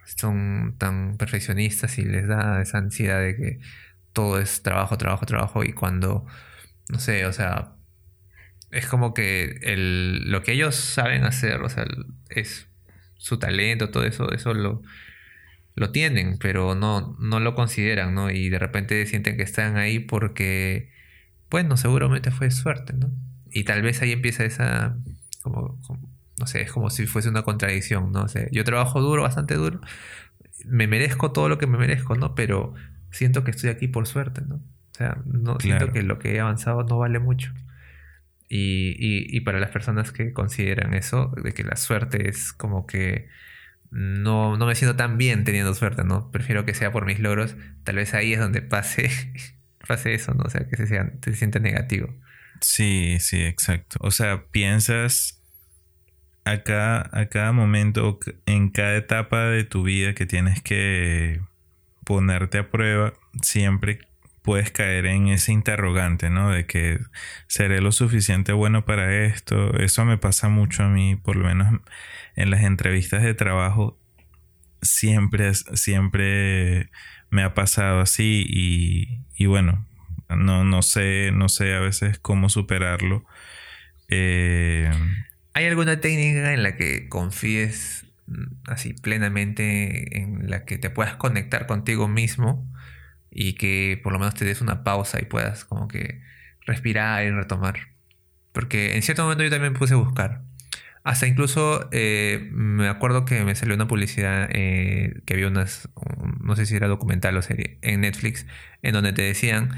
[0.05, 3.61] son tan perfeccionistas y les da esa ansiedad de que
[4.13, 6.27] todo es trabajo, trabajo, trabajo y cuando,
[6.89, 7.76] no sé, o sea,
[8.71, 11.87] es como que el, lo que ellos saben hacer, o sea,
[12.29, 12.69] es
[13.17, 14.83] su talento, todo eso, eso lo,
[15.75, 18.31] lo tienen, pero no, no lo consideran, ¿no?
[18.31, 20.91] Y de repente sienten que están ahí porque,
[21.51, 23.11] bueno, seguramente fue suerte, ¿no?
[23.51, 24.97] Y tal vez ahí empieza esa,
[25.43, 25.79] como
[26.39, 28.29] no sé, es como si fuese una contradicción, ¿no?
[28.29, 29.81] sé, yo trabajo duro, bastante duro,
[30.67, 32.35] me merezco todo lo que me merezco, ¿no?
[32.35, 32.75] Pero
[33.11, 34.57] siento que estoy aquí por suerte, ¿no?
[34.57, 37.53] O sea, no siento que lo que he avanzado no vale mucho.
[38.49, 43.29] Y, y, para las personas que consideran eso, de que la suerte es como que
[43.91, 46.31] no, no me siento tan bien teniendo suerte, ¿no?
[46.31, 49.11] Prefiero que sea por mis logros, tal vez ahí es donde pase,
[49.89, 50.45] pase eso, ¿no?
[50.45, 52.15] O sea, que se, sea, se siente negativo.
[52.61, 53.99] Sí, sí, exacto.
[54.01, 55.37] O sea, piensas
[56.47, 61.41] a cada, momento, en cada etapa de tu vida que tienes que
[62.05, 63.99] ponerte a prueba, siempre
[64.47, 66.53] puedes caer en ese interrogante, ¿no?
[66.53, 67.01] De que
[67.49, 69.77] seré lo suficiente bueno para esto.
[69.77, 71.81] Eso me pasa mucho a mí, por lo menos
[72.37, 73.99] en las entrevistas de trabajo,
[74.81, 76.91] siempre, siempre
[77.29, 79.85] me ha pasado así y, y bueno,
[80.29, 83.25] no, no sé, no sé a veces cómo superarlo.
[84.09, 84.89] Eh,
[85.55, 91.17] ¿Hay alguna técnica en la que confíes mm, así plenamente, en la que te puedas
[91.17, 92.65] conectar contigo mismo
[93.31, 96.23] y que por lo menos te des una pausa y puedas como que
[96.67, 97.77] respirar y retomar?
[98.53, 100.43] Porque en cierto momento yo también puse a buscar.
[101.05, 105.89] Hasta incluso eh, me acuerdo que me salió una publicidad eh, que había unas,
[106.41, 108.47] no sé si era documental o serie, en Netflix,
[108.83, 109.71] en donde te decían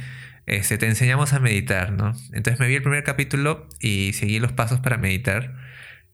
[0.49, 2.15] este, te enseñamos a meditar, ¿no?
[2.33, 5.55] Entonces me vi el primer capítulo y seguí los pasos para meditar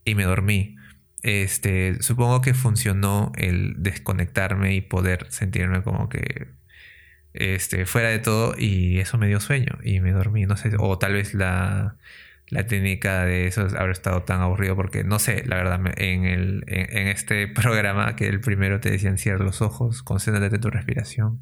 [0.05, 0.75] y me dormí.
[1.23, 6.49] Este, supongo que funcionó el desconectarme y poder sentirme como que
[7.35, 10.99] este, fuera de todo y eso me dio sueño y me dormí, no sé, o
[10.99, 11.97] tal vez la,
[12.49, 16.65] la técnica de eso haber estado tan aburrido porque no sé, la verdad, en, el,
[16.67, 21.41] en, este programa que el primero te decían cierra los ojos, concéntrate en tu respiración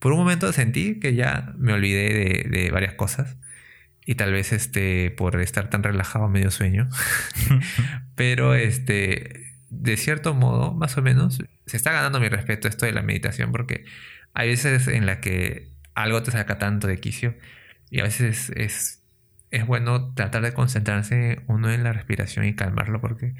[0.00, 3.36] por un momento sentí que ya me olvidé de, varias cosas.
[4.06, 6.88] Y tal vez este, por estar tan relajado, medio sueño.
[8.16, 12.92] Pero este, de cierto modo, más o menos, se está ganando mi respeto esto de
[12.92, 13.52] la meditación.
[13.52, 13.84] Porque
[14.34, 17.34] hay veces en la que algo te saca tanto de quicio.
[17.90, 19.02] Y a veces es,
[19.50, 23.00] es bueno tratar de concentrarse uno en la respiración y calmarlo.
[23.00, 23.34] Porque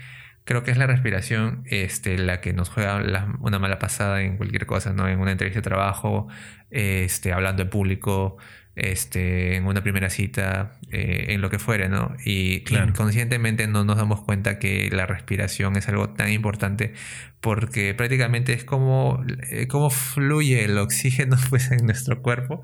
[0.44, 3.03] creo que es la respiración este, la que nos juega
[3.40, 5.09] una mala pasada en cualquier cosa, ¿no?
[5.09, 6.29] En una entrevista de trabajo,
[6.70, 8.37] este, hablando en público,
[8.77, 12.17] este, en una primera cita, eh, en lo que fuere, ¿no?
[12.25, 16.95] Y inconscientemente no nos damos cuenta que la respiración es algo tan importante
[17.41, 22.63] porque prácticamente es como, eh, como fluye el oxígeno pues, en nuestro cuerpo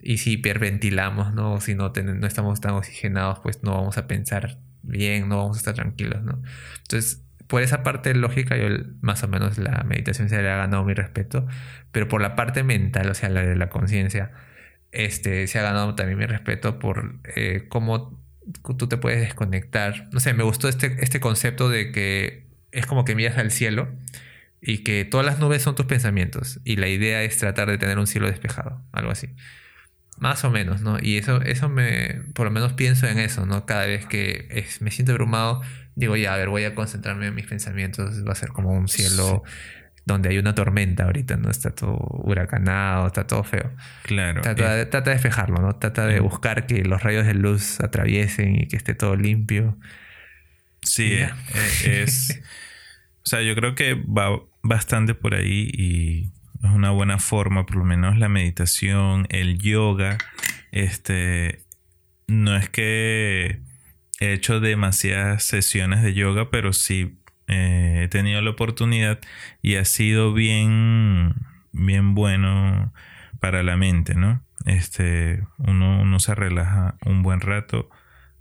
[0.00, 1.60] y si hiperventilamos, ¿no?
[1.60, 5.60] Si no, no estamos tan oxigenados, pues no vamos a pensar bien, no vamos a
[5.60, 6.42] estar tranquilos, ¿no?
[6.78, 8.68] Entonces, por esa parte lógica, yo
[9.00, 11.46] más o menos la meditación se le ha ganado mi respeto,
[11.92, 14.32] pero por la parte mental, o sea, la de la conciencia,
[14.96, 18.18] este, se ha ganado también mi respeto por eh, cómo
[18.78, 20.08] tú te puedes desconectar.
[20.12, 23.88] No sé, me gustó este, este concepto de que es como que miras al cielo
[24.60, 27.98] y que todas las nubes son tus pensamientos y la idea es tratar de tener
[27.98, 29.28] un cielo despejado, algo así.
[30.18, 30.96] Más o menos, ¿no?
[31.00, 33.66] Y eso, eso me, por lo menos pienso en eso, ¿no?
[33.66, 34.48] Cada vez que
[34.80, 35.60] me siento abrumado,
[35.94, 38.88] digo, ya, a ver, voy a concentrarme en mis pensamientos, va a ser como un
[38.88, 39.42] cielo
[40.06, 41.50] donde hay una tormenta ahorita, ¿no?
[41.50, 43.72] Está todo huracanado, está todo feo.
[44.04, 44.40] Claro.
[44.40, 45.74] Trata, de, trata de despejarlo, ¿no?
[45.76, 49.76] Trata de buscar que los rayos de luz atraviesen y que esté todo limpio.
[50.80, 51.30] Sí, eh,
[51.84, 52.40] eh, es,
[53.26, 56.30] O sea, yo creo que va bastante por ahí y
[56.64, 60.18] es una buena forma, por lo menos la meditación, el yoga.
[60.70, 61.64] Este.
[62.28, 63.60] No es que
[64.20, 69.20] he hecho demasiadas sesiones de yoga, pero sí eh, he tenido la oportunidad
[69.62, 71.34] y ha sido bien,
[71.72, 72.92] bien bueno
[73.40, 74.42] para la mente, ¿no?
[74.64, 77.88] Este, uno, uno se relaja un buen rato,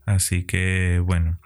[0.06, 1.40] así que bueno,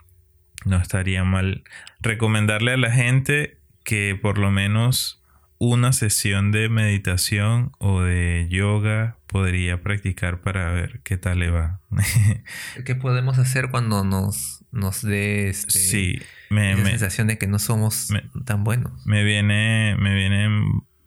[0.65, 1.63] no estaría mal
[2.02, 5.19] recomendarle a la gente que por lo menos
[5.60, 11.82] una sesión de meditación o de yoga podría practicar para ver qué tal le va.
[12.86, 18.08] ¿Qué podemos hacer cuando nos, nos dé este, sí, me, sensación de que no somos
[18.45, 19.06] tan buenos?
[19.06, 20.63] Me viene, me vienen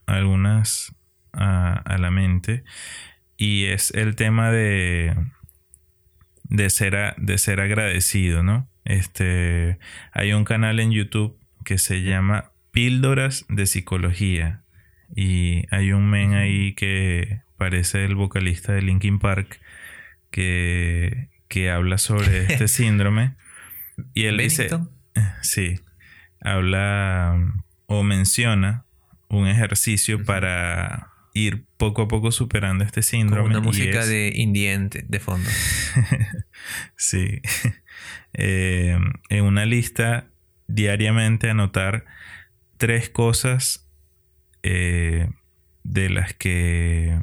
[0.06, 0.94] algunas
[1.32, 2.62] a, la mente
[3.38, 5.16] y es el tema de
[6.44, 8.68] de ser, de ser agradecido, ¿no?
[8.84, 9.78] Este,
[10.12, 14.64] hay un canal en YouTube que se llama Píldoras de Psicología.
[15.14, 19.60] Y hay un men ahí que parece el vocalista de Linkin Park
[20.30, 23.36] que, que habla sobre este síndrome.
[24.14, 24.70] Y él dice,
[25.42, 25.78] sí,
[26.40, 27.38] habla
[27.86, 28.86] o menciona
[29.28, 33.50] un ejercicio para ir poco a poco superando este síndrome.
[33.50, 35.48] una música de indiente de fondo.
[36.96, 37.40] sí.
[38.34, 40.26] Eh, en una lista
[40.68, 42.04] diariamente anotar
[42.82, 43.88] tres cosas
[44.64, 45.30] eh,
[45.84, 47.16] de las que...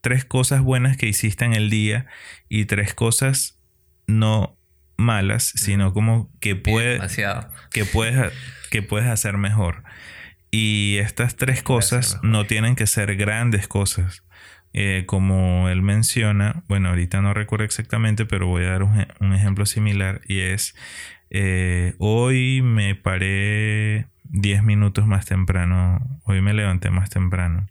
[0.00, 2.06] Tres cosas buenas que hiciste en el día
[2.48, 3.60] y tres cosas
[4.06, 4.56] no
[4.96, 6.98] malas, sino como que, puede,
[7.72, 8.32] que, puedes,
[8.70, 9.84] que puedes hacer mejor.
[10.50, 14.24] Y estas tres cosas no tienen que ser grandes cosas.
[14.72, 19.66] Eh, como él menciona, bueno, ahorita no recuerdo exactamente, pero voy a dar un, ejemplo
[19.66, 20.74] similar y es,
[21.28, 26.20] eh, hoy me paré 10 minutos más temprano.
[26.24, 27.68] Hoy me levanté más temprano.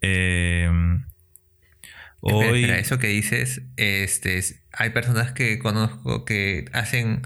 [0.00, 0.68] Eh,
[2.20, 2.64] hoy...
[2.64, 4.40] eso que dices, este,
[4.72, 7.22] hay personas que conozco que hacen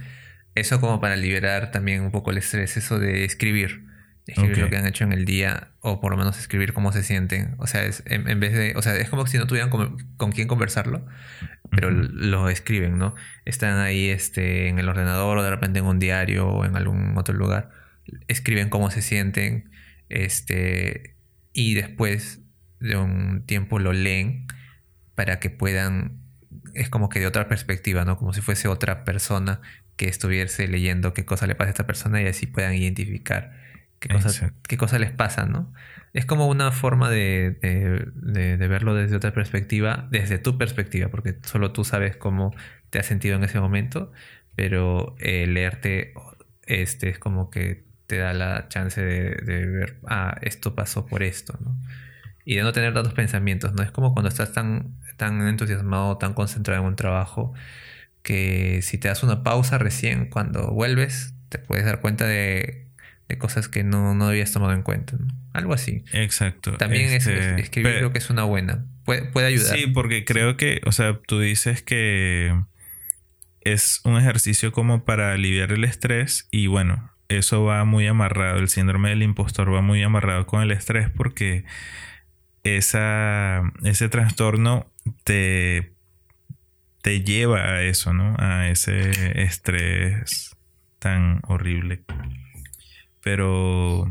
[0.56, 3.84] eso como para liberar también un poco el estrés, eso de escribir.
[4.26, 7.02] Escribir lo que han hecho en el día, o por lo menos escribir cómo se
[7.02, 7.56] sienten.
[7.58, 8.72] O sea, es, en, vez de.
[8.74, 11.04] O sea, es como si no tuvieran con, con quién conversarlo,
[11.70, 13.14] pero lo escriben, ¿no?
[13.44, 17.18] Están ahí este, en el ordenador o de repente en un diario o en algún
[17.18, 17.83] otro lugar
[18.28, 19.70] escriben cómo se sienten,
[20.08, 21.16] este,
[21.52, 22.40] y después
[22.80, 24.46] de un tiempo lo leen
[25.14, 26.20] para que puedan,
[26.74, 28.16] es como que de otra perspectiva, ¿no?
[28.16, 29.60] Como si fuese otra persona
[29.96, 33.52] que estuviese leyendo qué cosa le pasa a esta persona y así puedan identificar
[34.00, 35.72] qué cosas, qué cosas les pasan, ¿no?
[36.12, 41.38] Es como una forma de, de, de, verlo desde otra perspectiva, desde tu perspectiva, porque
[41.42, 42.54] solo tú sabes cómo
[42.90, 44.12] te has sentido en ese momento,
[44.54, 46.12] pero eh, leerte
[46.66, 51.58] este es como que te da la chance de, ver, ah, esto pasó por esto,
[51.60, 51.76] ¿no?
[52.44, 53.82] Y de no tener tantos pensamientos, ¿no?
[53.82, 57.54] Es como cuando estás tan, tan entusiasmado, tan concentrado en un trabajo,
[58.22, 62.82] que si te das una pausa recién, cuando vuelves, te puedes dar cuenta de,
[63.38, 65.26] cosas que no, no habías tomado en cuenta, ¿no?
[65.54, 66.04] Algo así.
[66.12, 66.76] Exacto.
[66.76, 68.86] También es, este, escribir creo que es una buena.
[69.04, 69.76] Puede, puede ayudar.
[69.76, 72.54] Sí, porque creo que, o sea, tú dices que
[73.62, 78.68] es un ejercicio como para aliviar el estrés y bueno, eso va muy amarrado, el
[78.68, 81.64] síndrome del impostor va muy amarrado con el estrés porque
[82.62, 84.90] esa, ese trastorno
[85.24, 85.92] te,
[87.02, 88.34] te lleva a eso, ¿no?
[88.38, 90.56] A ese estrés
[90.98, 92.02] tan horrible.
[93.20, 94.10] Pero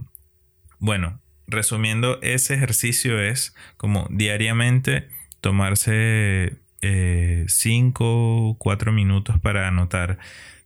[0.79, 5.09] bueno, resumiendo, ese ejercicio es como diariamente
[5.41, 10.19] tomarse 5 o 4 minutos para anotar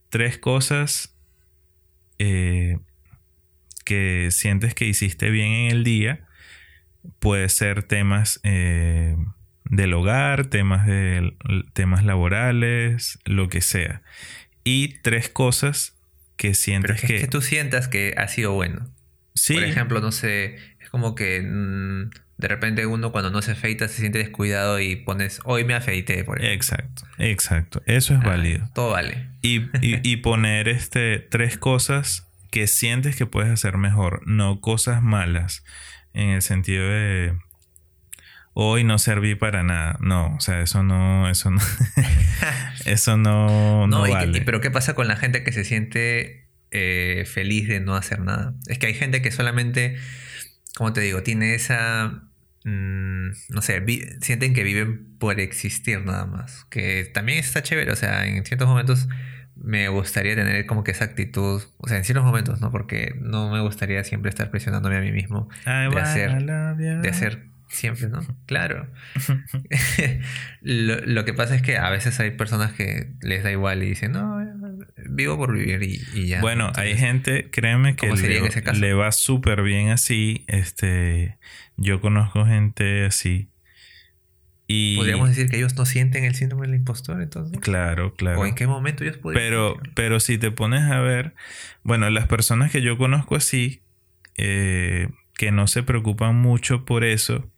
[0.09, 1.16] tres cosas
[2.19, 2.77] eh,
[3.85, 6.25] que sientes que hiciste bien en el día.
[7.19, 9.15] Puede ser temas eh,
[9.65, 11.33] del hogar, temas, de,
[11.73, 14.01] temas laborales, lo que sea.
[14.63, 15.95] Y tres cosas
[16.35, 17.27] que sientes que, que...
[17.27, 18.93] tú sientas que ha sido bueno.
[19.33, 19.53] Sí.
[19.53, 23.87] Por ejemplo, no sé, es como que mm, de repente uno cuando no se afeita
[23.87, 26.53] se siente descuidado y pones, hoy me afeité, por ejemplo.
[26.55, 27.81] Exacto, exacto.
[27.87, 28.69] Eso es Ah, válido.
[28.75, 29.29] Todo vale.
[29.41, 35.01] Y, y- y poner este, tres cosas que sientes que puedes hacer mejor, no cosas
[35.01, 35.63] malas,
[36.13, 37.33] en el sentido de
[38.53, 39.97] hoy no serví para nada.
[39.99, 41.59] No, o sea, eso no, eso no,
[42.85, 44.37] eso no, no, vale.
[44.39, 48.19] y- pero ¿qué pasa con la gente que se siente eh, feliz de no hacer
[48.19, 48.53] nada?
[48.67, 49.97] Es que hay gente que solamente,
[50.75, 52.23] como te digo, tiene esa...
[52.67, 53.83] mm, no sé,
[54.21, 56.65] sienten que viven por existir nada más.
[56.69, 59.07] Que también está chévere, o sea, en ciertos momentos
[59.55, 62.69] me gustaría tener como que esa actitud, o sea, en ciertos momentos, ¿no?
[62.71, 66.29] Porque no me gustaría siempre estar presionándome a mí mismo I de hacer-
[67.01, 68.19] de hacer siempre, ¿no?
[68.45, 68.87] Claro.
[70.61, 73.87] lo, lo que pasa es que a veces hay personas que les da igual y
[73.89, 74.39] dicen, no,
[75.09, 76.41] vivo por vivir y, y ya.
[76.41, 80.43] Bueno, hay gente, créeme que ¿cómo sería le, le va súper bien así.
[80.47, 81.37] Este,
[81.77, 83.49] yo conozco gente así.
[84.69, 87.57] Y Podríamos decir que ellos no sienten el síndrome del impostor, entonces.
[87.61, 88.41] claro, claro.
[88.41, 89.93] ¿O en qué momento ellos podrían Pero, sentirlo?
[89.95, 91.33] pero si te pones a ver,
[91.83, 93.81] bueno, las personas que yo conozco así,
[94.35, 97.49] eh, que no se preocupan mucho por eso,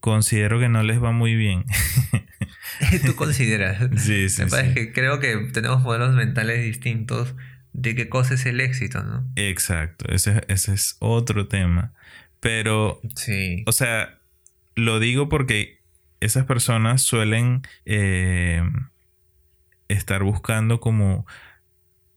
[0.00, 1.64] considero que no les va muy bien.
[3.06, 3.78] Tú consideras.
[4.00, 4.74] Sí, sí, Me parece sí.
[4.74, 7.34] que creo que tenemos modelos mentales distintos
[7.72, 9.26] de qué cosa es el éxito, ¿no?
[9.36, 11.94] Exacto, ese, ese es otro tema.
[12.40, 13.62] Pero Sí.
[13.66, 14.18] O sea,
[14.74, 15.80] lo digo porque
[16.20, 18.62] esas personas suelen eh,
[19.88, 21.26] estar buscando como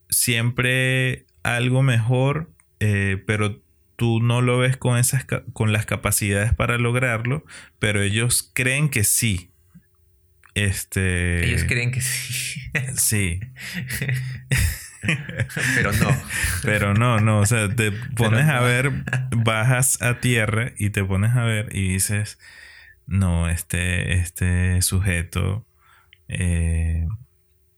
[0.10, 3.62] siempre algo mejor, eh, pero
[3.96, 7.46] tú no lo ves con, esas, con las capacidades para lograrlo,
[7.80, 9.52] pero ellos creen que sí.
[10.56, 12.62] Este, Ellos creen que sí.
[12.96, 13.40] Sí,
[15.76, 16.22] Pero no.
[16.64, 18.92] pero no, no, o sea, te pones a ver,
[19.36, 22.40] bajas a tierra y te pones a ver y dices,
[23.06, 25.68] no, este, este sujeto
[26.28, 27.06] eh,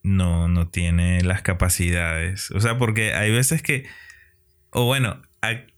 [0.02, 2.50] no, no tiene las capacidades.
[2.52, 3.86] O sea, porque hay veces que,
[4.70, 5.20] o bueno,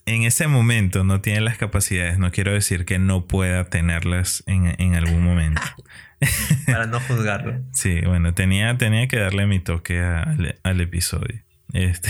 [0.07, 4.75] en ese momento no tiene las capacidades, no quiero decir que no pueda tenerlas en,
[4.81, 5.63] en algún momento.
[6.67, 7.63] Para no juzgarlo.
[7.73, 11.43] Sí, bueno, tenía, tenía que darle mi toque al, al episodio.
[11.73, 12.09] Este,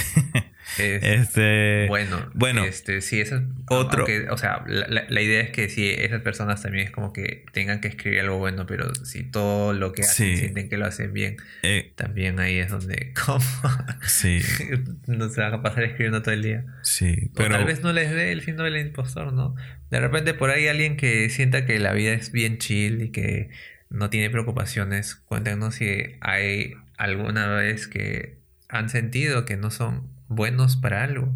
[0.78, 5.68] Es- este, Bueno, bueno, este, sí, eso otro- aunque, o sea, la, idea es que
[5.68, 9.72] sí, esas personas también es como que tengan que escribir algo bueno, pero si todo
[9.74, 10.36] lo que hacen Sí.
[10.38, 13.44] sienten que lo hacen bien, eh, también ahí es donde, ¿cómo?
[14.06, 14.40] sí,
[15.06, 16.64] no se van a pasar escribiendo todo el día.
[16.82, 19.54] sí, O pero tal vez no les dé el síndrome del impostor, ¿no?
[19.90, 23.50] De repente por ahí alguien que sienta que la vida es bien chill y que
[23.90, 25.86] no tiene preocupaciones, cuéntenos si
[26.20, 31.32] hay alguna vez que han sentido que no son buenos para algo.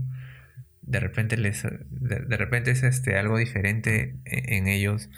[0.83, 5.09] De repente les de, de repente es este algo diferente en, en ellos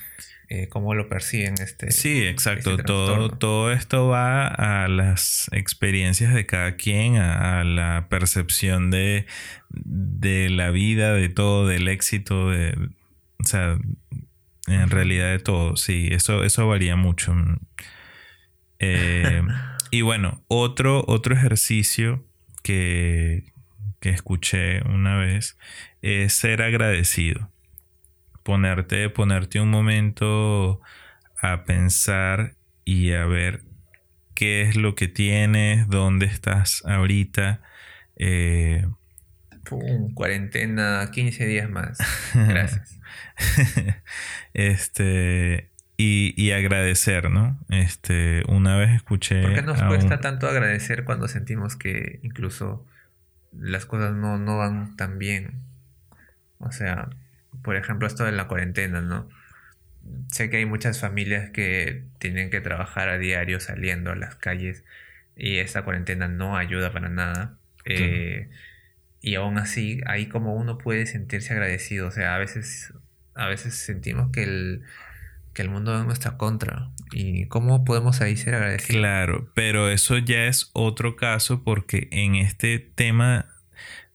[0.49, 2.71] eh, cómo lo perciben este Sí, exacto.
[2.71, 8.93] este todo, todo esto va a las experiencias de cada quien, a, a la percepción
[8.93, 9.27] de,
[9.71, 12.79] de la vida, de todo, del éxito, de,
[13.41, 13.77] o sea,
[14.67, 15.77] en realidad de todo.
[15.77, 17.35] Sí, eso, eso varía mucho.
[18.79, 19.43] Eh,
[19.91, 22.27] y bueno, otro, otro ejercicio
[22.63, 23.53] que,
[24.01, 25.59] que escuché una vez
[26.03, 27.53] es ser agradecido.
[28.43, 30.81] Ponerte, ponerte un momento
[31.43, 33.63] a pensar y a ver
[34.35, 37.63] qué es lo que tienes, dónde estás ahorita.
[38.17, 38.87] Eh,
[39.65, 41.99] Pum, cuarentena 15 días más
[42.35, 42.96] gracias
[44.55, 47.59] este y, y agradecer, ¿no?
[47.71, 49.43] Este, una vez escuché.
[49.43, 52.87] ¿Por qué nos un- cuesta tanto agradecer cuando sentimos que incluso
[53.53, 55.53] las cosas no, no van tan bien?
[56.59, 57.09] O sea,
[57.63, 59.29] por ejemplo, esto de la cuarentena, ¿no?
[60.31, 64.85] Sé que hay muchas familias que tienen que trabajar a diario saliendo a las calles
[65.37, 67.59] y esta cuarentena no ayuda para nada.
[67.85, 68.49] Eh,
[69.21, 72.09] y aún así, ahí como uno puede sentirse agradecido.
[72.09, 72.93] O sea, a veces,
[73.37, 74.83] a veces sentimos que el,
[75.53, 76.91] que el mundo en nuestra contra.
[77.13, 79.01] ¿Y cómo podemos ahí ser agradecidos?
[79.01, 83.47] Claro, pero eso ya es otro caso porque en este tema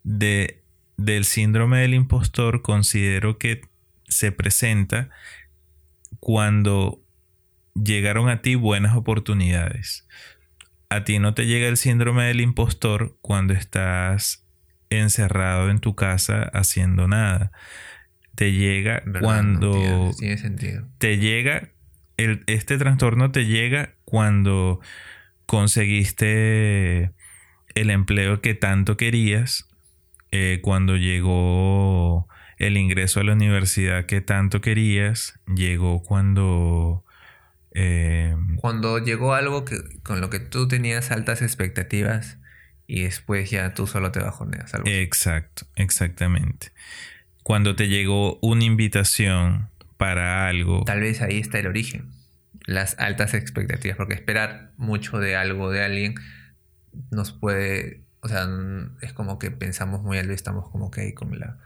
[0.03, 0.61] de,
[0.97, 3.61] del síndrome del impostor considero que
[4.07, 5.09] se presenta
[6.19, 7.01] cuando
[7.73, 10.07] llegaron a ti buenas oportunidades.
[10.89, 14.45] A ti no te llega el síndrome del impostor cuando estás
[14.89, 17.51] encerrado en tu casa haciendo nada.
[18.35, 20.11] Te llega cuando...
[20.17, 20.87] tiene sentido.
[20.97, 21.69] Te llega...
[22.17, 24.79] El, este trastorno te llega cuando
[25.45, 27.13] conseguiste
[27.75, 29.67] el empleo que tanto querías,
[30.31, 32.27] eh, cuando llegó
[32.57, 37.03] el ingreso a la universidad que tanto querías, llegó cuando...
[37.73, 42.37] Eh, cuando llegó algo que, con lo que tú tenías altas expectativas
[42.85, 44.73] y después ya tú solo te bajoneas.
[44.73, 46.71] Algo Exacto, exactamente.
[47.43, 50.83] Cuando te llegó una invitación para algo.
[50.85, 52.09] Tal vez ahí está el origen.
[52.65, 56.15] Las altas expectativas, porque esperar mucho de algo de alguien
[57.09, 58.47] nos puede, o sea,
[59.01, 61.57] es como que pensamos muy alto y estamos como que ahí con la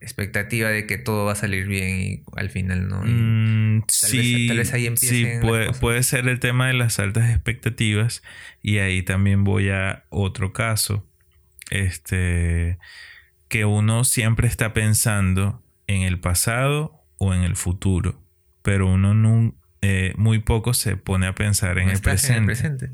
[0.00, 3.02] expectativa de que todo va a salir bien y al final no.
[3.04, 8.22] Mm, sí, tal vez ahí sí puede, puede ser el tema de las altas expectativas
[8.62, 11.04] y ahí también voy a otro caso,
[11.70, 12.78] este,
[13.48, 18.22] que uno siempre está pensando en el pasado o en el futuro,
[18.62, 22.34] pero uno eh, muy poco se pone a pensar en el, presente.
[22.34, 22.90] en el presente.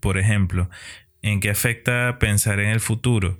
[0.00, 0.68] Por ejemplo,
[1.22, 3.38] ¿en qué afecta pensar en el futuro?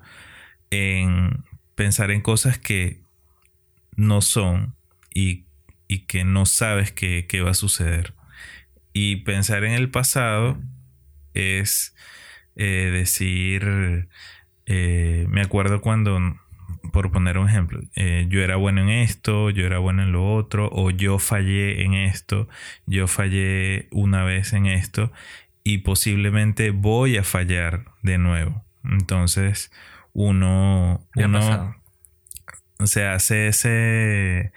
[0.71, 1.45] En
[1.75, 3.03] pensar en cosas que
[3.97, 4.75] no son
[5.13, 5.45] y,
[6.07, 8.15] que no sabes qué va a suceder.
[8.93, 10.59] Y pensar en el pasado
[11.35, 11.95] es
[12.61, 14.09] eh, decir,
[14.71, 16.21] eh, me acuerdo cuando,
[16.93, 20.35] por poner un ejemplo, eh, yo era bueno en esto, yo era bueno en lo
[20.35, 22.49] otro, o yo fallé en esto,
[22.85, 25.11] yo fallé una vez en esto
[25.65, 28.63] y posiblemente voy a fallar de nuevo.
[28.85, 29.73] Entonces,
[30.13, 31.77] uno, uno
[32.85, 34.53] se hace ese,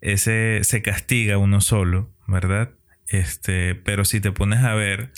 [0.00, 2.72] ese, se castiga uno solo, ¿verdad?
[3.06, 5.12] Este, pero si te pones a ver,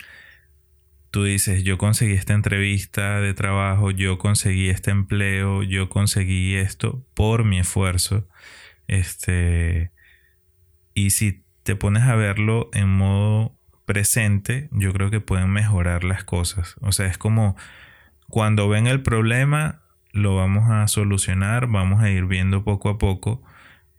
[1.11, 7.07] tú dices, yo conseguí esta entrevista de trabajo, yo conseguí este empleo, yo conseguí esto
[7.15, 8.29] por mi esfuerzo.
[8.87, 9.93] Este,
[10.95, 16.25] y si te pones a verlo en modo presente, yo creo que pueden mejorar las
[16.25, 16.77] cosas.
[16.81, 17.57] O sea, es como
[18.29, 19.83] cuando ven el problema,
[20.13, 23.43] lo vamos a solucionar, vamos a ir viendo poco a poco.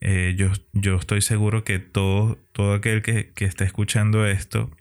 [0.01, 4.71] Eh, yo, yo, estoy seguro que todo, todo aquel que, que está escuchando esto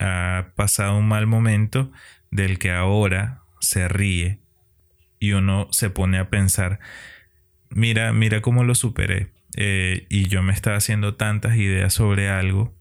[0.00, 1.90] ha pasado un mal momento
[2.30, 4.40] del que ahora se ríe
[5.18, 6.78] y uno se pone a pensar,
[7.70, 9.32] mira, mira cómo lo superé.
[9.56, 12.74] Eh, y yo me estaba haciendo tantas ideas sobre algo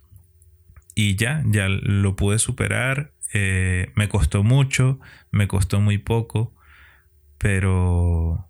[0.93, 4.97] y ya, ya lo pude superar eh, me costó mucho,
[5.29, 6.55] me costó muy poco,
[7.37, 8.47] pero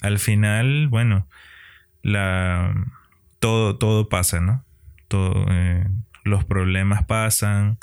[0.00, 1.28] al final, bueno,
[2.02, 2.74] la,
[3.38, 4.64] todo, todo pasa, ¿no?
[5.06, 5.86] Todo, eh,
[6.24, 7.78] los problemas pasan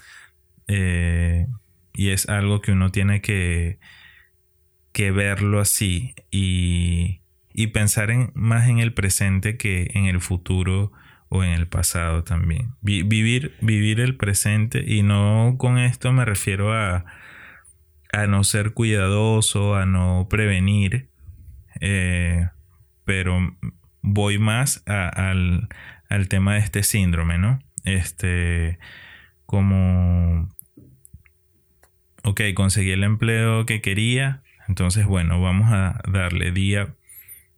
[0.73, 1.47] eh,
[1.93, 3.79] y es algo que uno tiene que,
[4.93, 7.21] que verlo así y,
[7.53, 10.93] y pensar en, más en el presente que en el futuro
[11.27, 12.75] o en el pasado también.
[12.81, 17.05] vivir, vivir el presente y no con esto me refiero a,
[18.13, 21.09] a no ser cuidadoso, a no prevenir,
[21.79, 22.47] eh,
[23.05, 23.57] pero
[24.01, 25.67] voy más al,
[26.09, 27.59] al, tema de este síndrome, ¿no?
[27.83, 28.79] Este,
[29.45, 30.49] como,
[32.23, 36.95] ok, conseguí el empleo que quería, entonces bueno, vamos a darle día,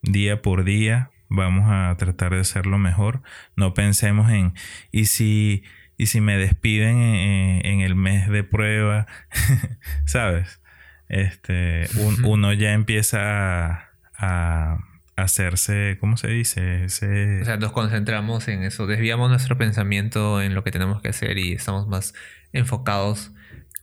[0.01, 3.21] día por día, vamos a tratar de hacerlo mejor.
[3.55, 4.53] No pensemos en,
[4.91, 5.63] ¿y si,
[5.97, 9.07] y si me despiden en, el mes de prueba?
[10.05, 10.61] ¿Sabes?
[11.09, 11.87] Este,
[12.23, 14.77] uno ya empieza a,
[15.15, 16.85] hacerse, ¿cómo se dice?
[16.85, 21.37] O sea, nos concentramos en eso, desviamos nuestro pensamiento en lo que tenemos que hacer
[21.37, 22.15] y estamos más
[22.51, 23.31] enfocados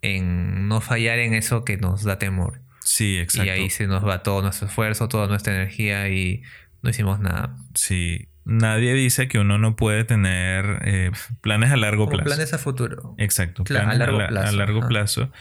[0.03, 2.61] en no fallar en eso que nos da temor.
[2.81, 3.47] Sí, exacto.
[3.47, 6.43] Y ahí se nos va todo nuestro esfuerzo, toda nuestra energía y
[6.83, 7.57] no hicimos nada.
[7.75, 8.29] Sí.
[8.45, 12.25] Nadie dice que uno no puede tener eh, planes a largo plazo.
[12.25, 13.15] Planes a futuro.
[13.19, 13.65] Exacto.
[13.65, 14.49] planes a largo plazo.
[14.49, 15.33] A largo plazo.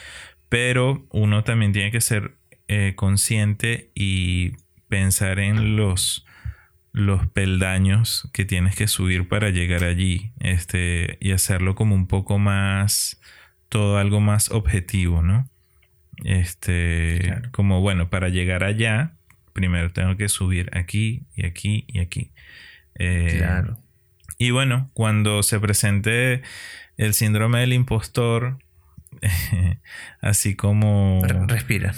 [0.49, 2.35] Pero uno también tiene que ser
[2.67, 4.51] eh, consciente y
[4.89, 6.25] pensar en los,
[6.91, 10.33] los peldaños que tienes que subir para llegar allí.
[10.39, 13.19] Este, y hacerlo como un poco más.
[13.69, 15.49] Todo algo más objetivo, ¿no?
[16.23, 17.41] Este.
[17.51, 19.13] Como bueno, para llegar allá
[19.59, 22.31] primero tengo que subir aquí y aquí y aquí.
[22.95, 23.77] Eh, claro.
[24.37, 26.41] Y bueno, cuando se presente
[26.95, 28.59] el síndrome del impostor,
[30.21, 31.21] así como...
[31.47, 31.93] Respira.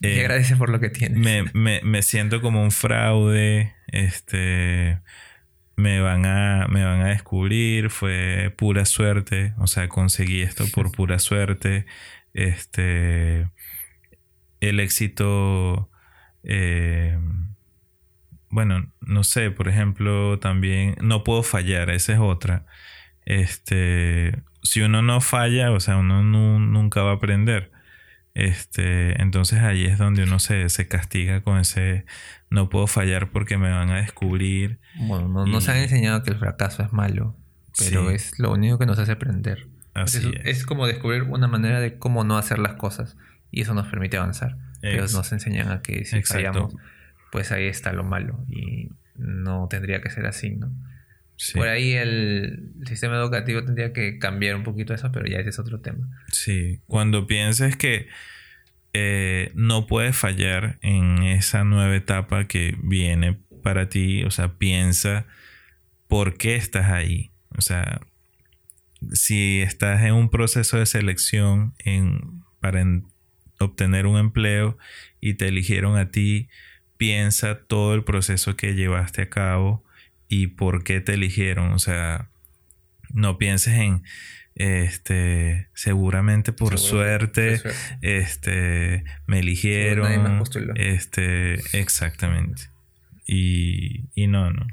[0.00, 1.18] y Eh, agradece por lo que tienes.
[1.18, 3.74] me, me, me siento como un fraude.
[3.88, 5.00] Este.
[5.76, 7.90] Me van, a, me van a descubrir.
[7.90, 9.54] Fue pura suerte.
[9.58, 11.86] O sea, conseguí esto por pura suerte.
[12.34, 13.48] Este.
[14.60, 15.90] El éxito.
[16.42, 17.18] eh,
[18.50, 22.66] bueno, no sé, por ejemplo, también no puedo fallar, esa es otra.
[23.26, 27.72] Este, si uno no falla, o sea, uno nu- nunca va a aprender.
[28.34, 32.06] Este, entonces ahí es donde uno se, se castiga con ese
[32.50, 34.80] no puedo fallar porque me van a descubrir.
[34.96, 37.36] Bueno, no, nos Y- han enseñado que el fracaso es malo,
[37.78, 38.14] pero Sí.
[38.14, 39.66] es lo único que nos hace aprender.
[39.94, 40.58] Así es, es.
[40.58, 43.16] es como descubrir una manera de cómo no hacer las cosas
[43.50, 44.56] y eso nos permite avanzar.
[44.80, 46.34] Pero Ex- nos enseñan a que si Exacto.
[46.52, 46.74] fallamos,
[47.32, 50.72] pues ahí está lo malo y no tendría que ser así, ¿no?
[51.36, 55.48] Sí, Por ahí el sistema educativo tendría que cambiar un poquito eso, pero ya ese
[55.50, 56.06] es otro tema.
[56.30, 56.80] sí.
[56.86, 58.08] Cuando pienses que
[58.92, 65.26] eh, no puedes fallar en esa nueva etapa que viene para ti, o sea, piensa
[66.06, 67.32] por qué estás ahí.
[67.58, 68.00] O sea,
[69.12, 73.06] si estás en un proceso de selección en, para en-
[73.58, 74.78] obtener un empleo
[75.20, 76.48] y te eligieron a ti,
[76.96, 79.84] piensa todo el proceso que llevaste a cabo
[80.28, 81.72] y por qué te eligieron.
[81.72, 82.28] O sea,
[83.12, 84.02] no pienses en
[84.56, 87.60] este seguramente por suerte,
[88.02, 90.06] este me eligieron
[90.76, 92.62] este exactamente
[93.26, 94.66] y, y no no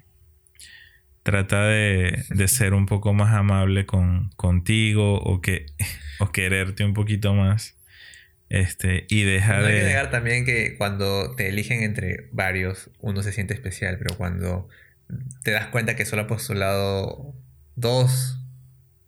[1.24, 5.66] trata de, de ser un poco más amable con contigo o que
[6.20, 7.78] o quererte un poquito más
[8.49, 12.89] este y deja No hay que de negar también que cuando te eligen entre varios,
[12.99, 14.68] uno se siente especial, pero cuando
[15.43, 17.34] te das cuenta que solo ha postulado
[17.76, 18.39] dos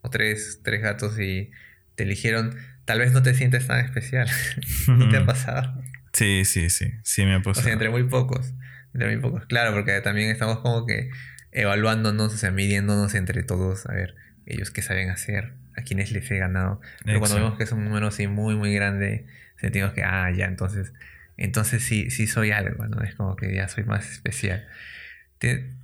[0.01, 1.51] o tres, tres gatos y
[1.95, 4.29] te eligieron, tal vez no te sientes tan especial.
[4.87, 5.81] ¿No te ha pasado?
[6.13, 8.53] sí sí sí sí me ha O pasado sea, entre muy pocos.
[8.93, 9.45] Muy pocos.
[9.45, 11.09] Claro, porque también estamos como que
[11.51, 14.15] evaluándonos, o sea, midiéndonos entre todos, a ver,
[14.45, 16.81] ellos qué saben hacer, a quienes les he ganado.
[17.05, 19.25] Pero cuando vemos que es un número así muy, muy grande,
[19.57, 20.93] sentimos que, ah, ya, entonces,
[21.37, 23.01] entonces sí, sí soy algo, ¿no?
[23.01, 24.65] Es como que ya soy más especial.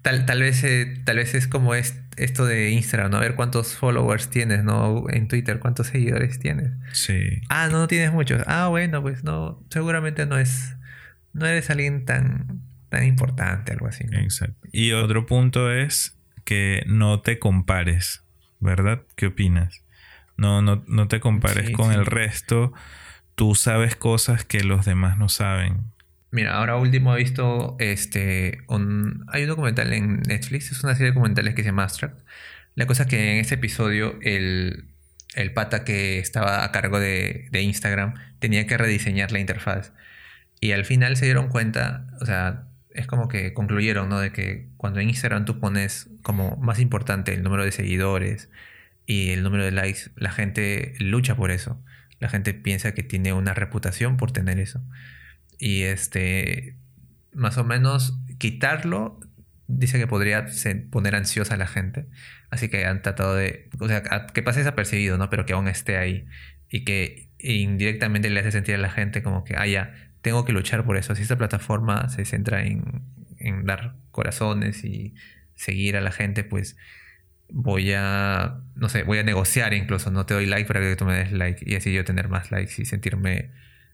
[0.01, 3.18] Tal, tal, vez, eh, tal vez es como es, esto de Instagram, ¿no?
[3.18, 5.03] A ver cuántos followers tienes, ¿no?
[5.10, 6.72] En Twitter, cuántos seguidores tienes.
[6.93, 8.41] sí Ah, no, no tienes muchos.
[8.47, 10.76] Ah, bueno, pues no, seguramente no es,
[11.34, 14.04] no eres alguien tan, tan importante, algo así.
[14.06, 14.20] ¿no?
[14.20, 14.68] Exacto.
[14.72, 18.24] Y otro punto es que no te compares,
[18.60, 19.02] ¿verdad?
[19.16, 19.84] ¿Qué opinas?
[20.38, 22.00] No, no, no te compares Sí, con sí.
[22.00, 22.74] el resto.
[23.36, 25.86] Tú sabes cosas que los demás no saben.
[26.32, 31.08] Mira, ahora último he visto este un, hay un documental en Netflix, es una serie
[31.08, 32.20] de documentales que se llama Abstract.
[32.76, 34.86] La cosa es que en ese episodio el,
[35.36, 39.92] el pata que estaba a cargo de, de Instagram tenía que rediseñar la interfaz.
[40.62, 42.66] Y al final se dieron cuenta, o sea,
[43.00, 44.20] es como que concluyeron, ¿no?
[44.20, 48.50] De que cuando en Instagram tú pones como más importante el número de seguidores
[49.06, 51.82] y el número de likes, la gente lucha por eso.
[52.20, 54.84] La gente piensa que tiene una reputación por tener eso.
[55.58, 56.76] Y este,
[57.34, 59.20] más o menos quitarlo,
[59.68, 60.47] dice que podría
[60.91, 62.06] poner ansiosa a la gente.
[62.50, 65.30] Así que han tratado de, o sea, que pase desapercibido, ¿no?
[65.30, 66.26] Pero que aún esté ahí.
[66.70, 70.53] Y que indirectamente le hace sentir a la gente como que, ah, ya, tengo que
[70.53, 71.15] luchar por eso.
[71.15, 73.03] Si esta plataforma se centra en,
[73.38, 75.15] en dar corazones y
[75.55, 76.78] seguir a la gente, pues
[77.49, 81.05] voy a, no sé, voy a negociar incluso, no te doy like para que tú
[81.05, 83.51] me des like y así yo tener más likes y sentirme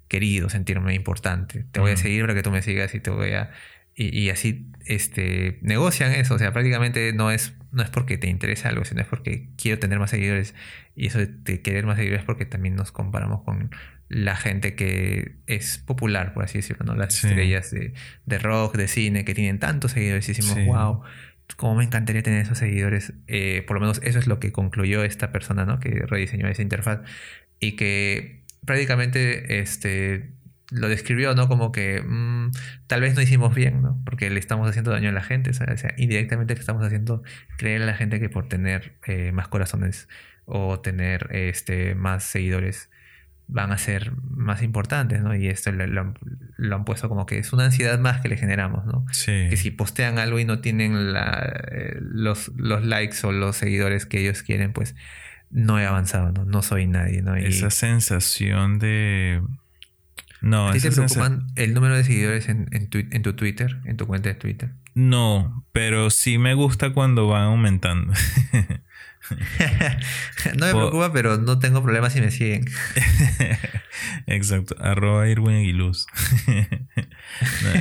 [0.07, 1.65] querido, sentirme importante.
[1.71, 2.03] Te voy a Ujú.
[2.03, 3.51] seguir para que tú me sigas y te voy a...
[3.97, 8.28] Y, y así este, negocian eso, o sea, prácticamente no es, no es porque te
[8.28, 10.53] interesa algo, sino es porque quiero tener más seguidores.
[10.95, 13.71] Y eso de querer más seguidores es porque también nos comparamos con
[14.08, 16.95] la gente que es popular, por así decirlo, ¿no?
[16.95, 17.28] Las Sí.
[17.28, 17.93] estrellas de,
[18.26, 20.66] de rock, de cine, que tienen tantos seguidores y decimos, Sí.
[20.66, 21.01] wow,
[21.58, 23.14] cómo me encantaría tener esos seguidores.
[23.28, 25.80] Eh, por lo menos eso es lo que concluyó esta persona, ¿no?
[25.80, 26.99] Que rediseñó esa interfaz
[27.60, 30.32] y que prácticamente este,
[30.72, 31.47] lo describió, ¿no?
[31.47, 32.51] Como que mm,
[32.88, 34.01] tal vez no hicimos bien, ¿no?
[34.06, 35.76] Porque le estamos haciendo daño a la gente, ¿sabes?
[35.76, 37.24] O sea, indirectamente le estamos haciendo
[37.58, 40.08] creer a la gente que por tener eh, más corazones
[40.45, 42.89] o tener este, más seguidores
[43.48, 45.36] van a ser más importantes, ¿no?
[45.36, 46.18] Y esto lo, lo han-
[46.58, 49.06] lo han puesto como que es una ansiedad más que le generamos, ¿no?
[49.12, 49.48] Sí.
[49.50, 54.06] que si postean algo y no tienen la- eh, los, los likes o los seguidores
[54.06, 54.96] que ellos quieren, pues
[55.52, 57.38] no he avanzado, no, no soy nadie, ¿no?
[57.38, 59.41] Y Esa sensación de.
[60.41, 63.78] No, ¿a ti te preocupan el número de seguidores en, en, tu, en tu Twitter,
[63.86, 64.72] en tu cuenta de Twitter?
[64.93, 68.14] No, pero sí me gusta cuando van aumentando.
[70.57, 72.65] no me preocupa, pero no tengo problemas si me siguen.
[74.28, 76.05] Exacto, arroba Irwin Aguiluz.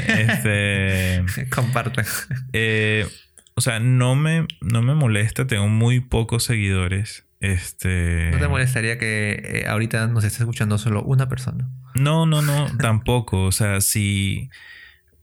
[0.09, 1.25] Este,
[1.55, 2.05] Compartan.
[2.53, 3.07] eh,
[3.55, 7.25] o sea, no me, no me molesta, tengo muy pocos seguidores.
[7.41, 11.69] Este, ¿No te molestaría que eh, ahorita nos esté escuchando solo una persona?
[11.95, 13.45] No, no, no, tampoco.
[13.45, 14.51] O sea, si,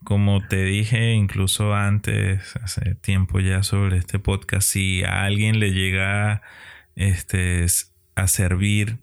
[0.04, 5.72] como te dije incluso antes, hace tiempo ya sobre este podcast, si a alguien le
[5.74, 6.42] llega
[6.96, 7.66] este,
[8.16, 8.98] a servir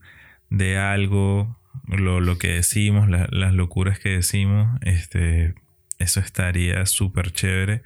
[0.50, 5.54] de algo, lo, lo que decimos, la- las locuras que decimos, este,
[5.98, 7.82] eso estaría súper chévere.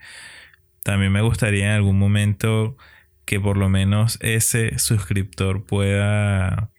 [0.83, 2.77] También me gustaría en algún momento
[3.25, 6.71] que por lo menos ese suscriptor pueda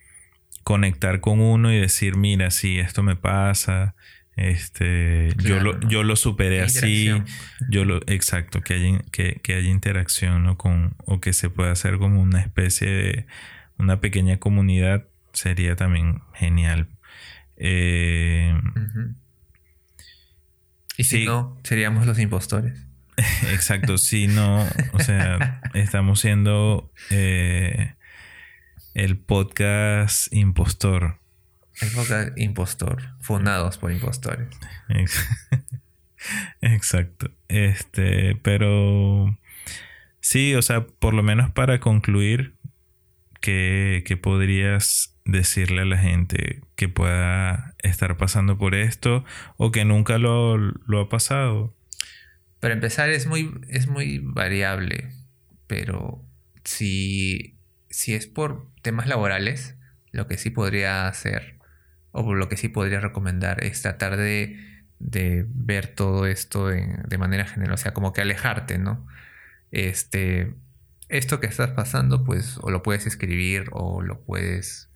[0.64, 3.96] conectar con uno y decir, mira, sí, esto me pasa,
[4.36, 5.90] este, yo, lo, ¿no?
[5.90, 7.12] yo lo superé así,
[7.70, 10.58] yo lo, exacto, que haya, que, que haya interacción, ¿no?
[10.58, 13.26] Con, o que se pueda hacer como una especie de,
[13.78, 16.88] una pequeña comunidad, sería también genial.
[17.58, 18.56] Eh.
[20.98, 21.26] Y si Sí.
[21.26, 22.88] no, seríamos los impostores.
[23.52, 27.96] Exacto, si no, o sea, estamos siendo eh,
[28.94, 31.20] el podcast impostor.
[31.82, 33.02] Época impostor.
[33.22, 34.50] Fundados por impostores.
[34.90, 35.28] Ex-
[36.62, 37.32] Exacto.
[37.48, 39.38] Este, pero
[40.20, 42.56] sí, o sea, por lo menos para concluir,
[43.42, 49.24] ¿qué, qué podrías decirle a la gente que pueda estar pasando por esto
[49.58, 51.76] o que nunca lo, lo ha pasado?
[52.60, 55.10] Para empezar, es muy, es muy variable,
[55.68, 56.26] pero
[56.64, 57.58] si,
[57.90, 59.76] si es por temas laborales,
[60.12, 61.60] lo que sí podría hacer,
[62.14, 64.60] o lo que sí podría recomendar, es tratar de,
[65.00, 69.08] de ver todo esto de manera general, o sea, como que alejarte, ¿no?
[69.72, 70.56] Este,
[71.10, 74.92] esto que estás pasando, pues, o lo puedes escribir, o lo puedes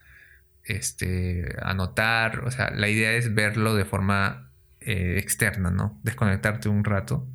[0.64, 6.00] este, anotar, o sea, la idea es verlo de forma eh, externa, ¿no?
[6.04, 7.28] Desconectarte un rato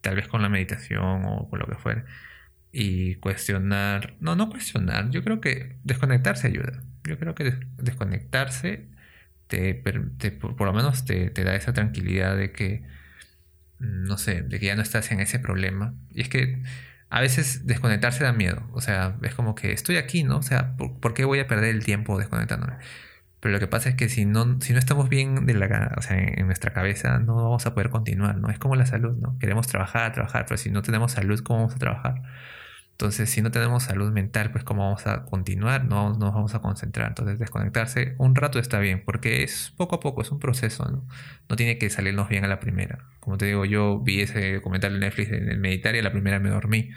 [0.00, 2.04] tal vez con la meditación o con lo que fuera.
[2.72, 6.82] Y cuestionar, no, no cuestionar, yo creo que desconectarse ayuda.
[7.04, 8.88] Yo creo que des- desconectarse
[9.46, 12.82] te, por, lo menos te, da esa tranquilidad de que,
[13.78, 15.94] mm, no sé, de que ya no estás en ese problema.
[16.10, 16.62] Y es que
[17.10, 18.68] a veces desconectarse da miedo.
[18.72, 20.38] O sea, es como que estoy aquí, ¿no?
[20.38, 22.74] O sea, ¿por, qué voy a perder el tiempo desconectándome?
[23.40, 26.46] Pero lo que pasa es que si no, si no estamos bien de la, en
[26.46, 28.50] nuestra cabeza, no vamos a poder continuar, ¿no?
[28.50, 29.38] Es como la salud, ¿no?
[29.38, 32.22] Queremos trabajar, trabajar, pero si no tenemos salud, ¿cómo vamos a trabajar?
[32.94, 35.84] Entonces, si no tenemos salud mental, pues ¿cómo vamos a continuar?
[35.84, 37.08] No no nos vamos a concentrar.
[37.08, 41.04] Entonces, desconectarse un rato está bien, porque es poco a poco, es un proceso, ¿no?
[41.48, 43.00] No tiene que salirnos bien a la primera.
[43.20, 46.12] Como te digo, yo vi ese documental de Netflix en el meditar y a la
[46.12, 46.90] primera me dormí.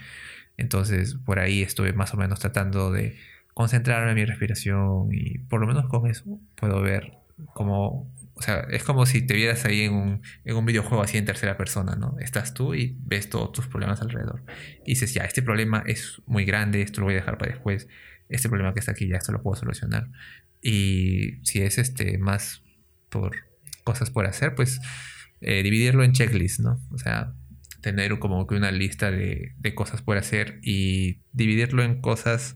[0.57, 3.17] Entonces, por ahí estuve más o menos tratando de
[3.55, 7.13] concentrarme en mi respiración y por lo menos con eso puedo ver
[7.55, 11.17] cómo, o sea, es como si te vieras ahí en un, en un videojuego así
[11.17, 12.15] en tercera persona, ¿no?
[12.19, 14.43] Estás tú y ves todos tus problemas alrededor.
[14.85, 17.87] Y dices, ya, este problema es muy grande, esto lo voy a dejar para después,
[18.29, 20.09] este problema que está aquí ya, esto lo puedo solucionar.
[20.61, 22.61] Y si es este más
[23.09, 23.35] por
[23.83, 24.79] cosas por hacer, pues
[25.41, 26.79] eh, dividirlo en checklist, ¿no?
[26.91, 27.33] O sea,
[27.81, 32.55] tener como que una lista de, de cosas por hacer y dividirlo en cosas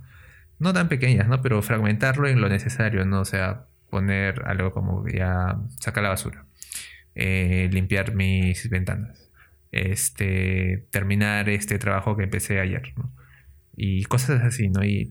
[0.59, 1.41] no tan pequeñas, ¿no?
[1.41, 3.21] Pero fragmentarlo en lo necesario, ¿no?
[3.21, 6.46] O sea, poner algo como ya sacar la basura,
[7.14, 9.30] eh, limpiar mis ventanas,
[9.72, 12.94] este, terminar este trabajo que empecé ayer.
[13.76, 14.84] Y cosas así, ¿no?
[14.84, 15.10] Y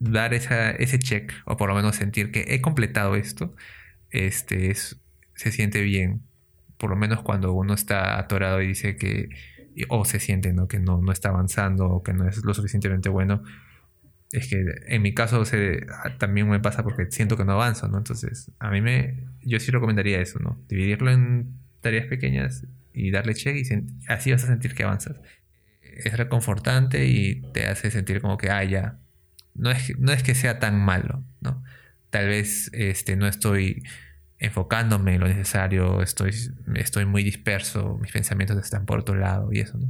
[0.00, 3.54] dar ese check, o por lo menos sentir que he completado esto,
[4.10, 5.00] este, es,
[5.34, 6.22] se siente bien.
[6.78, 9.28] Por lo menos cuando uno está atorado y dice que,
[9.88, 10.68] o se siente, ¿no?
[10.68, 13.42] Que no, no está avanzando o que no es lo suficientemente bueno.
[14.30, 15.86] Es que en mi caso se,
[16.18, 17.98] también me pasa porque siento que no avanzo, ¿no?
[17.98, 20.62] Entonces, a mí me, yo sí recomendaría eso, ¿no?
[20.68, 23.62] Dividirlo en tareas pequeñas y darle check y
[24.08, 25.20] así vas a sentir que avanzas.
[25.82, 28.98] Es reconfortante y te hace sentir como que, ah, ya,
[29.54, 31.62] no es, no es que sea tan malo, ¿no?
[32.10, 33.82] Tal vez este, no estoy
[34.38, 36.32] enfocándome en lo necesario, estoy,
[36.76, 39.88] estoy muy disperso, mis pensamientos están por otro lado y eso, ¿no?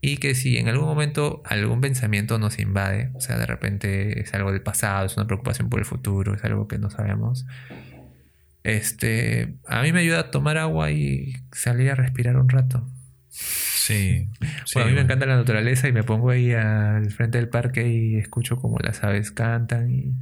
[0.00, 4.32] Y que si en algún momento algún pensamiento nos invade, o sea, de repente es
[4.32, 7.44] algo del pasado, es una preocupación por el futuro, es algo que no sabemos,
[8.62, 12.86] este, a mí me ayuda a tomar agua y salir a respirar un rato.
[13.28, 14.28] Sí.
[14.64, 17.48] sí, Bueno, a mí me encanta la naturaleza y me pongo ahí al frente del
[17.48, 20.14] parque y escucho como las aves cantan y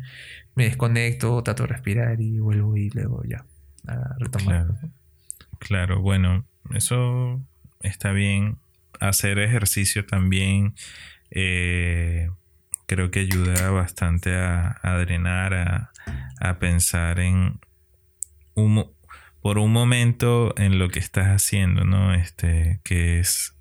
[0.55, 3.45] me desconecto, trato de respirar y vuelvo y luego ya
[3.87, 4.67] a retomar.
[4.67, 4.79] Claro.
[5.59, 7.41] Claro, bueno, eso
[7.81, 8.59] está bien.
[9.01, 10.75] Hacer ejercicio también
[11.31, 12.29] eh,
[12.87, 15.93] creo que ayuda bastante a, a drenar, a,
[16.41, 17.61] a pensar en
[18.55, 18.91] un,
[19.41, 22.15] por un momento en lo que estás haciendo, ¿no?
[22.15, 23.55] Este, que es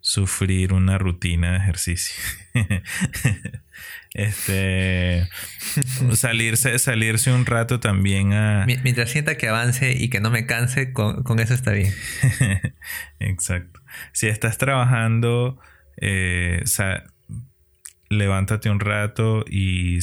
[0.00, 2.14] sufrir una rutina de ejercicio.
[4.14, 5.28] este,
[6.12, 8.64] salirse, salirse un rato también a...
[8.66, 11.92] Mi- Mientras sienta que avance y que no me canse, con, con eso está bien.
[13.18, 13.80] Exacto.
[14.12, 15.58] Si estás trabajando,
[15.96, 16.62] eh,
[18.08, 19.98] levántate un rato y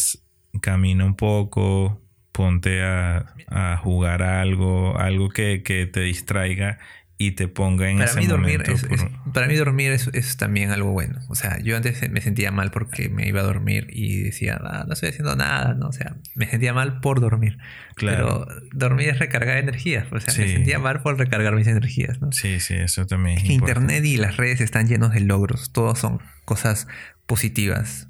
[0.62, 6.80] camina un poco, ponte a, a jugar algo, algo que, que te distraiga
[7.28, 8.72] y te ponga en Para ese mí dormir momento.
[8.72, 11.20] es, por- es- para mí dormir es, es también algo bueno.
[11.30, 14.86] O sea, yo antes me sentía mal porque me iba a dormir y decía, "Ah,
[14.88, 15.88] no estoy haciendo nada, ¿no?
[15.88, 17.58] O sea, me sentía mal por dormir.
[17.96, 18.46] Claro.
[18.48, 20.06] Pero dormir es recargar energías.
[20.12, 22.32] O sea, me sentía mal por recargar mis energías, ¿no?
[22.32, 23.46] Sí, sí, eso también es.
[23.50, 25.72] Internet y las redes están llenos de logros.
[25.72, 26.88] Todos son cosas
[27.26, 28.08] positivas.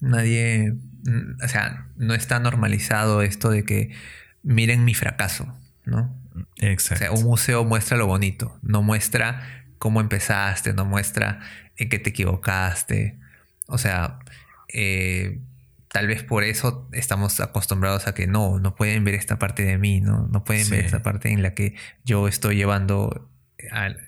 [0.00, 0.74] Nadie,
[1.04, 3.90] mm, o sea, no está normalizado esto de que
[4.42, 6.14] miren mi fracaso, ¿no?
[6.36, 7.04] O Exacto.
[7.04, 11.40] sea, un museo muestra lo bonito, no muestra cómo empezaste, no muestra
[11.76, 13.18] en qué te equivocaste.
[13.66, 14.18] O sea,
[14.68, 15.40] eh,
[15.88, 19.78] tal vez por eso estamos acostumbrados a que no, no pueden ver esta parte de
[19.78, 20.28] mí, ¿no?
[20.30, 21.74] No pueden ver esta parte en la que
[22.04, 23.30] yo estoy llevando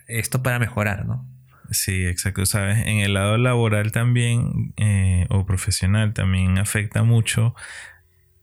[0.07, 1.27] esto para mejorar, ¿no?
[1.71, 2.45] Sí, exacto.
[2.45, 7.55] Sabes, en el lado laboral también eh, o profesional también afecta mucho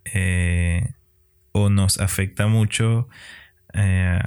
[0.04, 0.92] eh,
[1.52, 3.08] o nos afecta mucho
[3.72, 4.20] eh,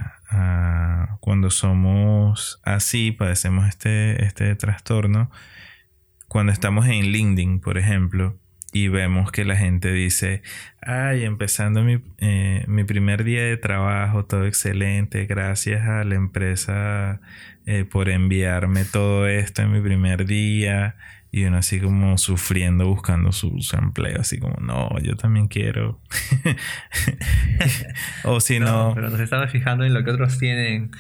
[1.20, 5.32] cuando somos así, padecemos este, este trastorno.
[6.28, 8.38] Cuando estamos en LinkedIn, por ejemplo,
[8.72, 10.44] y vemos que la gente dice,
[10.82, 17.20] ay, empezando mi, eh, mi primer día de trabajo, todo excelente, gracias a la empresa
[17.66, 20.98] eh, por enviarme todo esto en mi primer día.
[21.32, 26.00] Y uno así como sufriendo, buscando su, su empleo, así como, no, yo también quiero.
[28.24, 30.92] o si no, pero nos estamos fijando en lo que otros tienen.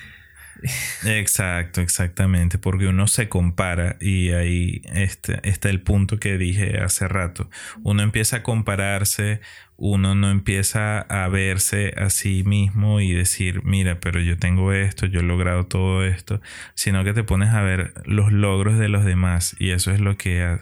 [1.05, 7.07] Exacto, exactamente, porque uno se compara y ahí este, está el punto que dije hace
[7.07, 7.49] rato.
[7.83, 9.41] Uno empieza a compararse,
[9.81, 15.05] uno no empieza a verse a sí mismo y decir, mira, pero yo tengo esto,
[15.05, 16.41] yo he logrado todo esto,
[16.75, 20.17] sino que te pones a ver los logros de los demás y eso es lo
[20.17, 20.59] que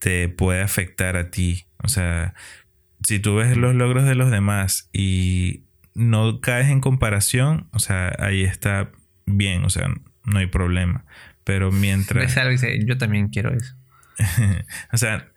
[0.00, 1.66] te puede afectar a ti.
[1.78, 2.34] O sea,
[3.04, 5.62] si tú ves los logros de los demás y
[5.94, 8.90] no caes en comparación, o sea, ahí está
[9.24, 9.88] bien, o sea,
[10.24, 11.04] no hay problema.
[11.44, 13.76] Pero Ves mientras, algo y dice, yo también quiero eso.
[14.92, 15.28] o sea,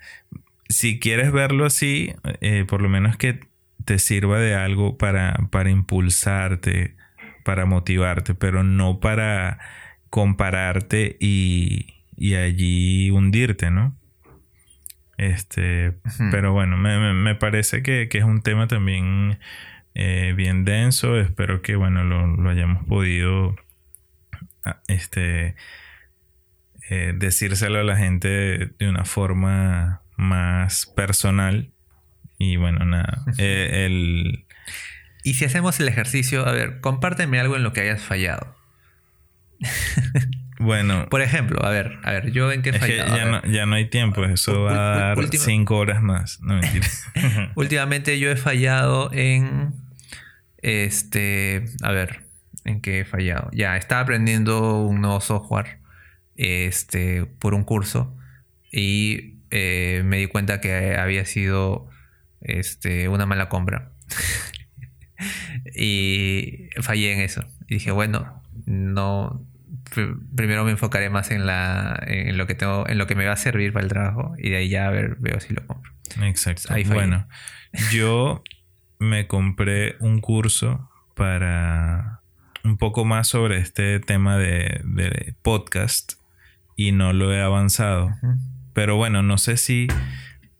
[0.69, 3.39] si quieres verlo así, eh, por lo menos que
[3.85, 6.95] te sirva de algo para, para impulsarte,
[7.43, 9.59] para motivarte, pero no para
[10.09, 13.95] compararte y, y allí hundirte, ¿no?
[15.17, 15.93] Este,
[16.31, 19.39] pero bueno, me, me- parece que, que es un tema también
[19.93, 21.17] eh, bien denso.
[21.19, 23.55] Espero que, bueno, lo, lo hayamos podido
[24.65, 25.55] ah, este,
[26.89, 31.71] eh, decírselo a la gente de, de una forma más personal.
[32.37, 33.23] Y bueno, nada.
[33.37, 34.45] eh, el,
[35.23, 38.55] Y si hacemos el ejercicio, a ver, compárteme algo en lo que hayas fallado.
[40.59, 43.15] bueno, Por ejemplo, a ver, a ver, yo en qué he fallado.
[43.15, 44.23] Ya no, ya no hay tiempo.
[44.25, 46.39] Eso va a dar última- cinco horas más.
[46.41, 46.87] No, mentira.
[47.55, 49.73] Últimamente yo he fallado en.
[50.57, 51.65] Este.
[51.83, 52.23] A ver,
[52.65, 53.49] ¿en qué he fallado?
[53.53, 55.79] Ya, estaba aprendiendo un nuevo software.
[56.35, 57.25] Este.
[57.25, 58.17] Por un curso.
[58.71, 61.87] Y eh, me di cuenta que había sido.
[62.41, 63.07] Este.
[63.09, 63.91] Una mala compra.
[65.75, 67.43] y fallé en eso.
[67.67, 69.45] Y dije, bueno, no.
[69.93, 72.01] pr- Primero me enfocaré más en la.
[72.07, 72.87] en lo que tengo.
[72.87, 74.33] en lo que me va a servir para el trabajo.
[74.37, 75.91] Y de ahí ya a ver, veo si lo compro.
[76.23, 76.73] Exacto.
[76.73, 77.27] Ahí bueno,
[77.91, 78.43] yo
[78.99, 82.21] me compré un curso para
[82.63, 86.13] un poco más sobre este tema de, de podcast
[86.75, 88.07] y no lo he avanzado.
[88.07, 88.37] Ujú.
[88.75, 89.87] Pero bueno, no sé si.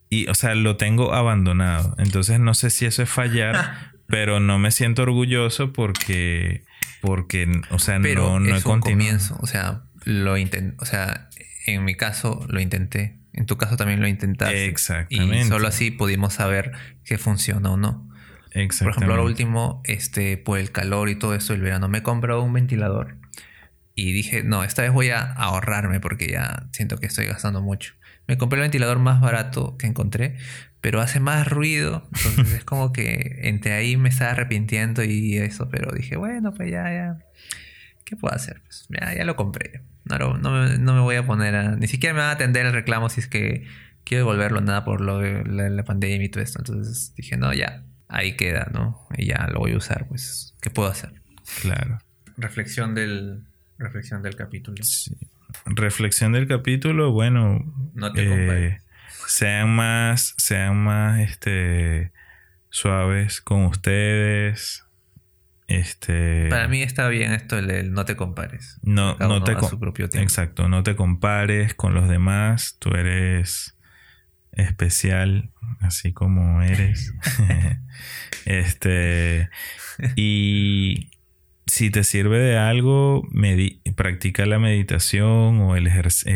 [0.09, 1.93] Y, o sea, lo tengo abandonado.
[1.99, 6.63] Entonces no sé si eso es fallar, pero no me siento orgulloso porque.
[7.01, 9.09] Porque, o sea, Pero no, no he es un continuado.
[9.09, 11.29] comienzo, o sea, lo intent, o sea,
[11.67, 14.65] en mi caso lo intenté, en tu caso también lo intentaste.
[14.65, 15.41] Exactamente.
[15.41, 16.71] Y solo así pudimos saber
[17.03, 18.09] que funciona o no.
[18.53, 18.97] Por Exactamente.
[18.97, 22.41] ejemplo, ahora último, este, por el calor y todo esto del verano, me he comprado
[22.41, 23.17] un ventilador
[23.93, 27.93] y dije, no, esta vez voy a ahorrarme porque ya siento que estoy gastando mucho.
[28.27, 30.37] Me compré el ventilador más barato que encontré,
[30.81, 35.69] pero hace más ruido, entonces es como que entre ahí me estaba arrepintiendo y eso,
[35.69, 37.17] pero dije, bueno, pues ya, ya,
[38.03, 38.61] ¿qué puedo hacer?
[38.63, 39.81] Pues ya, ya lo compré.
[40.05, 41.75] No, lo- no, me, no me voy a poner a...
[41.75, 43.65] Ni siquiera me van a atender el reclamo si es que
[44.03, 46.59] quiero devolverlo nada por lo de la, la pandemia y todo esto.
[46.59, 49.07] Entonces dije, no, ya, ahí queda, ¿no?
[49.17, 51.11] Y ya lo voy a usar, pues, ¿qué puedo hacer?
[51.61, 51.97] Claro.
[52.37, 53.45] Reflexión del,
[53.79, 54.83] reflexión del capítulo.
[54.83, 55.15] Sí.
[55.65, 57.63] Reflexión del capítulo, bueno.
[57.93, 58.83] No te eh, compares.
[59.27, 62.11] sean más, sean más este
[62.69, 64.83] suaves con ustedes.
[65.67, 68.79] Este Para mí está bien esto el, el no te compares.
[68.83, 70.23] no, Cada no te su propio tiempo.
[70.23, 73.75] Exacto, no te compares con los demás, tú eres
[74.51, 75.51] especial,
[75.81, 77.13] así como eres.
[78.45, 79.49] este,
[80.15, 81.09] y
[81.67, 83.23] si te sirve de algo,
[83.95, 86.31] practica la meditación o el ejercicio.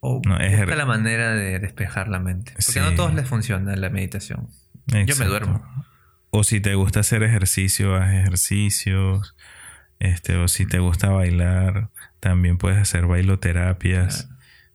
[0.00, 2.52] O No, busca la manera de despejar la mente.
[2.52, 2.78] Porque Sí.
[2.80, 4.48] no a todos les funciona la meditación.
[4.86, 5.62] Yo me duermo.
[6.30, 9.34] O si te gusta hacer ejercicio, haz ejercicios.
[9.98, 11.90] Este, o si te gusta bailar,
[12.20, 14.30] también puedes hacer bailoterapias.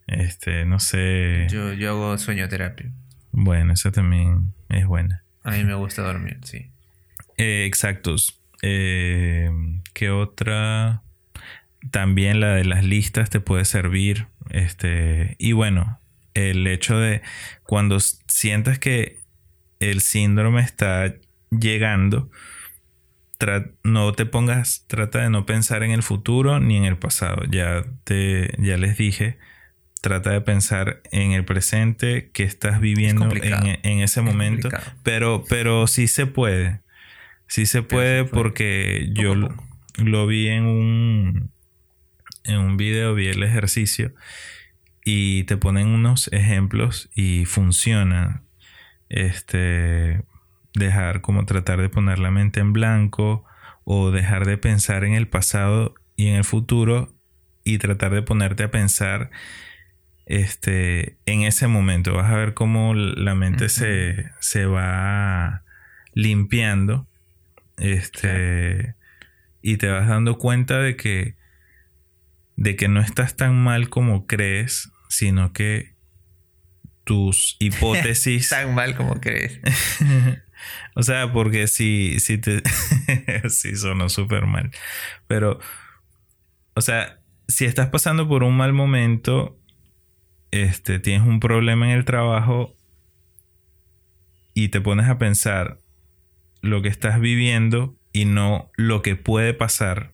[0.06, 1.48] Este, no sé.
[1.50, 2.91] Yo, yo hago sueñoterapia.
[3.32, 5.24] Bueno, esa también es buena.
[5.43, 6.72] A mí me gusta dormir, sí.
[7.38, 8.39] Eh, exactos.
[8.62, 9.49] Eh,
[9.93, 11.03] ¿Qué otra?
[11.91, 14.28] También la de las listas te puede servir.
[14.49, 15.99] Este, y bueno,
[16.34, 17.22] el hecho de
[17.64, 19.20] cuando sientas que
[19.80, 21.16] el síndrome está
[21.51, 22.30] llegando,
[23.84, 27.43] no te pongas, trata de no pensar en el futuro ni en el pasado.
[27.49, 29.38] Ya te, ya les dije,
[30.01, 34.70] trata de pensar en el presente que estás viviendo en, en ese Es momento.
[35.03, 36.82] Pero, pero sí se puede.
[37.48, 39.66] Sí se puede se porque Poco yo lo, poco.
[39.98, 41.52] lo vi en un
[42.43, 44.14] en un video, vi el ejercicio
[45.04, 48.43] y te ponen unos ejemplos y funciona.
[49.10, 50.24] Este
[50.74, 53.46] dejar como tratar de poner la mente en blanco
[53.84, 57.14] o dejar de pensar en el pasado y en el futuro
[57.64, 59.30] y tratar de ponerte a pensar
[60.26, 65.64] este en ese momento vas a ver cómo la mente se, se va
[66.14, 67.08] limpiando
[67.78, 68.95] este
[69.61, 71.36] y te vas dando cuenta de que
[72.55, 75.95] de que no estás tan mal como crees sino que
[77.05, 79.61] tus hipótesis Tan mal como crees.
[80.95, 82.61] o sea, porque si, si te.
[83.49, 84.71] sí, sonó súper mal.
[85.28, 85.59] Pero,
[86.73, 89.57] o sea, si estás pasando por un mal momento,
[90.51, 92.76] este, tienes un problema en el trabajo
[94.53, 95.80] y te pones a pensar
[96.66, 100.13] lo que estás viviendo y no lo que puede pasar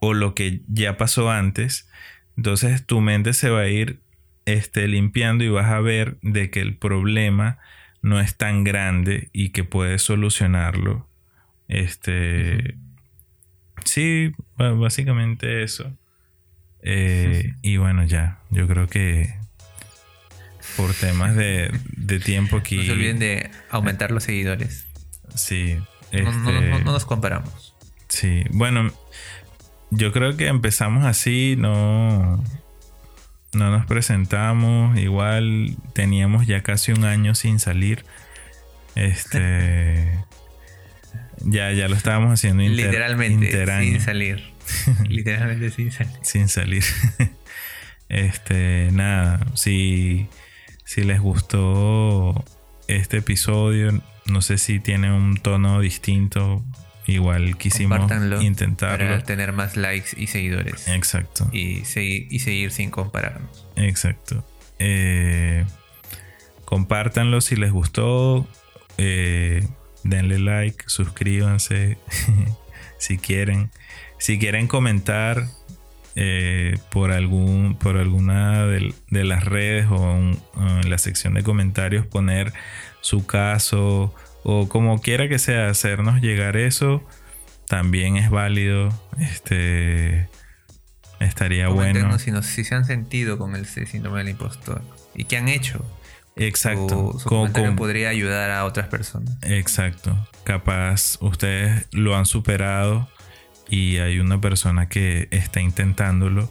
[0.00, 1.88] o lo que ya pasó antes,
[2.36, 4.00] entonces tu mente se va a ir
[4.44, 7.58] este, limpiando y vas a ver de que el problema
[8.00, 11.08] no es tan grande y que puedes solucionarlo.
[11.68, 12.76] Este.
[13.84, 15.96] Sí, básicamente eso.
[16.82, 18.38] Eh, y bueno, ya.
[18.50, 19.34] Yo creo que
[20.76, 22.76] por temas de, de tiempo aquí.
[22.76, 24.87] No se olviden de aumentar los seguidores.
[25.40, 25.76] Sí.
[26.12, 27.74] No, no- este, no- no nos comparamos.
[28.08, 28.90] Sí, bueno,
[29.90, 32.42] yo creo que empezamos así, no,
[33.52, 38.04] no nos presentamos, igual teníamos ya casi un año sin salir.
[38.94, 40.18] Este,
[41.40, 44.44] ya, ya lo estábamos haciendo inter- Literalmente, interaño, sin salir.
[45.08, 46.16] Literalmente sin salir.
[46.22, 46.84] sin salir.
[48.08, 50.28] este, nada, si,
[50.84, 52.44] si les gustó
[52.88, 56.62] este episodio, no sé si tiene un tono distinto,
[57.06, 58.00] igual quisimos
[58.42, 59.06] intentarlo.
[59.06, 60.86] Para tener más likes y seguidores.
[60.88, 63.66] Exacto, Y, segui- y seguir sin compararnos.
[63.76, 64.44] exacto.
[64.78, 65.64] Eh,
[66.64, 68.46] compártanlo si les gustó.
[68.98, 69.66] eh,
[70.04, 71.98] denle like, suscríbanse
[72.98, 73.70] si quieren.
[74.18, 75.44] Si quieren comentar
[76.16, 78.92] eh, por algún por alguna de,
[79.24, 82.52] las redes o, un- o en la sección de comentarios poner
[83.08, 87.02] su caso o como quiera que sea hacernos llegar eso
[87.66, 88.88] también es válido
[89.18, 90.28] este
[91.20, 94.82] estaría bueno si, nos- si se han sentido con el síndrome del impostor.
[95.14, 95.84] ¿Y qué han hecho?
[96.36, 97.28] exacto Su, su
[97.76, 99.36] podría ayudar a otras personas.
[99.42, 100.16] Exacto.
[100.44, 103.08] Capaz ustedes lo han superado
[103.68, 106.48] y hay una persona que está intentándolo.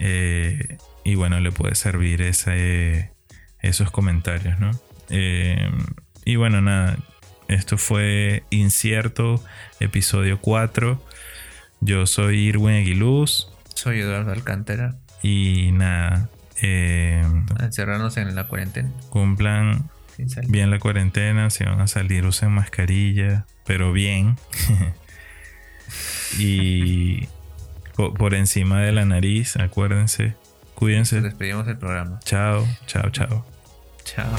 [0.00, 3.12] eh, y bueno, le puede servir ese,
[3.60, 4.72] esos comentarios, ¿no?
[5.10, 5.70] Eh,
[6.24, 6.96] y bueno, nada.
[7.48, 9.42] Esto fue Incierto,
[9.80, 11.02] episodio 4.
[11.80, 13.48] Yo soy Irwin Aguiluz.
[13.74, 14.96] Soy Eduardo Alcántara.
[15.22, 16.28] Y nada.
[16.60, 17.22] eh,
[17.60, 18.90] encerrarnos en la cuarentena.
[19.10, 19.88] cumplan
[20.48, 24.36] bien la cuarentena, si van a salir usen mascarilla, pero bien.
[26.38, 27.26] y
[27.96, 30.34] po- por, encima de la nariz, acuérdense,
[30.74, 31.20] Cuídense.
[31.20, 32.20] Despedimos el programa.
[32.24, 33.44] Chao, chao, chao.
[34.04, 34.36] Chao.